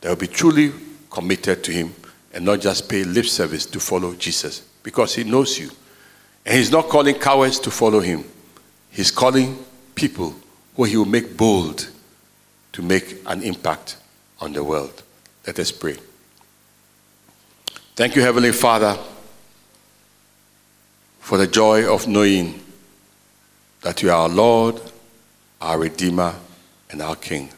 that 0.00 0.08
we'll 0.08 0.16
be 0.16 0.26
truly 0.26 0.72
committed 1.08 1.62
to 1.62 1.70
Him 1.70 1.94
and 2.32 2.44
not 2.44 2.60
just 2.60 2.88
pay 2.88 3.04
lip 3.04 3.26
service 3.26 3.66
to 3.66 3.78
follow 3.78 4.14
Jesus 4.14 4.66
because 4.82 5.14
He 5.14 5.22
knows 5.22 5.60
you. 5.60 5.70
And 6.44 6.58
He's 6.58 6.72
not 6.72 6.88
calling 6.88 7.14
cowards 7.14 7.60
to 7.60 7.70
follow 7.70 8.00
Him, 8.00 8.24
He's 8.90 9.12
calling 9.12 9.64
people 9.94 10.34
who 10.74 10.82
He 10.82 10.96
will 10.96 11.04
make 11.04 11.36
bold 11.36 11.92
to 12.74 12.82
make 12.82 13.20
an 13.26 13.42
impact 13.42 13.96
on 14.40 14.52
the 14.52 14.62
world. 14.62 15.02
Let 15.46 15.58
us 15.60 15.70
pray. 15.70 15.96
Thank 17.94 18.16
you, 18.16 18.22
Heavenly 18.22 18.50
Father, 18.50 18.98
for 21.20 21.38
the 21.38 21.46
joy 21.46 21.88
of 21.90 22.08
knowing 22.08 22.60
that 23.82 24.02
you 24.02 24.10
are 24.10 24.22
our 24.22 24.28
Lord, 24.28 24.80
our 25.60 25.78
Redeemer, 25.78 26.34
and 26.90 27.00
our 27.00 27.14
King. 27.14 27.48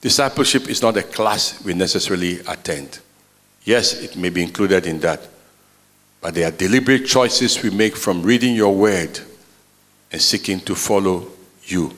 Discipleship 0.00 0.68
is 0.68 0.82
not 0.82 0.96
a 0.96 1.02
class 1.02 1.62
we 1.64 1.74
necessarily 1.74 2.38
attend. 2.46 3.00
Yes, 3.64 4.00
it 4.00 4.16
may 4.16 4.28
be 4.28 4.44
included 4.44 4.86
in 4.86 5.00
that, 5.00 5.28
but 6.20 6.34
they 6.34 6.44
are 6.44 6.52
deliberate 6.52 7.06
choices 7.06 7.60
we 7.60 7.70
make 7.70 7.96
from 7.96 8.22
reading 8.22 8.54
your 8.54 8.74
word 8.74 9.18
and 10.12 10.22
seeking 10.22 10.60
to 10.60 10.76
follow 10.76 11.26
you 11.64 11.92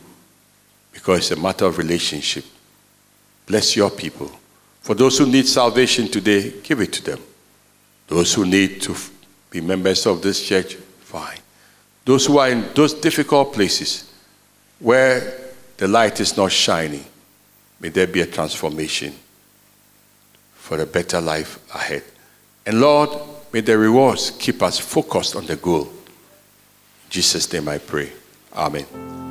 because 1.05 1.31
it's 1.31 1.39
a 1.39 1.43
matter 1.43 1.67
of 1.67 1.77
relationship. 1.77 2.47
Bless 3.45 3.77
your 3.77 3.91
people. 3.91 4.31
For 4.81 4.95
those 4.95 5.19
who 5.19 5.27
need 5.27 5.47
salvation 5.47 6.09
today, 6.09 6.55
give 6.63 6.81
it 6.81 6.95
to 6.95 7.05
them. 7.05 7.21
Those 8.07 8.33
who 8.33 8.47
need 8.47 8.81
to 8.83 8.97
be 9.51 9.61
members 9.61 10.07
of 10.07 10.23
this 10.23 10.43
church, 10.43 10.77
fine. 11.01 11.41
Those 12.07 12.25
who 12.25 12.39
are 12.39 12.49
in 12.49 12.67
those 12.75 12.95
difficult 12.95 13.53
places 13.53 14.11
where 14.79 15.53
the 15.77 15.89
light 15.89 16.21
is 16.21 16.39
not 16.39 16.51
shining, 16.51 17.05
may 17.81 17.91
there 17.91 18.07
be 18.07 18.23
a 18.23 18.27
transformation 18.27 19.13
for 20.55 20.81
a 20.81 20.87
better 20.87 21.21
life 21.21 21.59
ahead. 21.75 22.03
And 22.65 22.81
Lord, 22.81 23.11
may 23.53 23.61
the 23.61 23.77
rewards 23.77 24.31
keep 24.31 24.63
us 24.63 24.79
focused 24.79 25.37
on 25.37 25.45
the 25.45 25.57
goal. 25.57 25.83
In 25.83 27.11
Jesus' 27.11 27.53
name 27.53 27.69
I 27.69 27.77
pray. 27.77 28.11
Amen. 28.55 29.24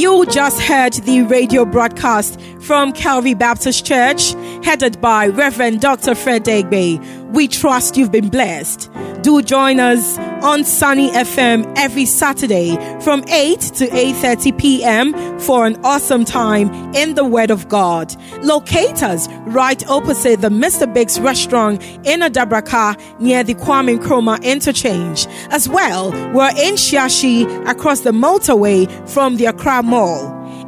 You 0.00 0.09
just 0.26 0.60
heard 0.60 0.92
the 0.92 1.22
radio 1.22 1.64
broadcast 1.64 2.40
from 2.60 2.92
Calvary 2.92 3.34
Baptist 3.34 3.86
Church, 3.86 4.32
headed 4.64 5.00
by 5.00 5.28
Reverend 5.28 5.80
Dr. 5.80 6.14
Fred 6.14 6.44
Deegbe. 6.44 6.98
We 7.32 7.48
trust 7.48 7.96
you've 7.96 8.12
been 8.12 8.28
blessed. 8.28 8.90
Do 9.22 9.42
join 9.42 9.78
us 9.78 10.18
on 10.42 10.64
Sunny 10.64 11.10
FM 11.10 11.70
every 11.76 12.06
Saturday 12.06 12.76
from 13.02 13.22
8 13.28 13.60
to 13.60 13.86
8:30 13.88 14.58
p.m. 14.58 15.38
for 15.38 15.66
an 15.66 15.78
awesome 15.84 16.24
time 16.24 16.72
in 16.94 17.14
the 17.14 17.24
Word 17.24 17.50
of 17.50 17.68
God. 17.68 18.14
Locate 18.42 19.02
us 19.02 19.28
right 19.46 19.86
opposite 19.88 20.40
the 20.40 20.48
Mr. 20.48 20.92
Biggs 20.92 21.20
restaurant 21.20 21.82
in 22.06 22.20
Adabraka 22.20 22.96
near 23.20 23.44
the 23.44 23.54
Kwame 23.54 23.98
Nkrumah 23.98 24.42
interchange. 24.42 25.26
As 25.50 25.68
well, 25.68 26.10
we're 26.32 26.56
in 26.56 26.74
Shiashi 26.76 27.44
across 27.68 28.00
the 28.00 28.12
motorway 28.12 28.88
from 29.08 29.36
the 29.36 29.46
Accra 29.46 29.82
Mall. 29.82 30.19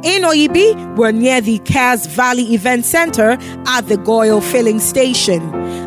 In 0.03 0.23
Oyibi, 0.23 0.97
we're 0.97 1.13
near 1.13 1.39
the 1.39 1.59
Cass 1.59 2.07
Valley 2.07 2.53
Event 2.53 2.83
Center 2.83 3.37
at 3.67 3.87
the 3.87 3.95
GOIL 3.95 4.41
Filling 4.41 4.81
Station. 4.81 5.41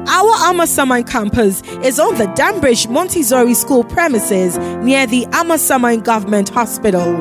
Our 0.08 0.32
Amasaman 0.48 1.06
campus 1.06 1.60
is 1.84 2.00
on 2.00 2.14
the 2.14 2.24
Danbridge 2.28 2.88
Montessori 2.88 3.52
School 3.52 3.84
premises 3.84 4.56
near 4.82 5.06
the 5.06 5.26
Amasaman 5.32 6.02
Government 6.02 6.48
Hospital. 6.48 7.14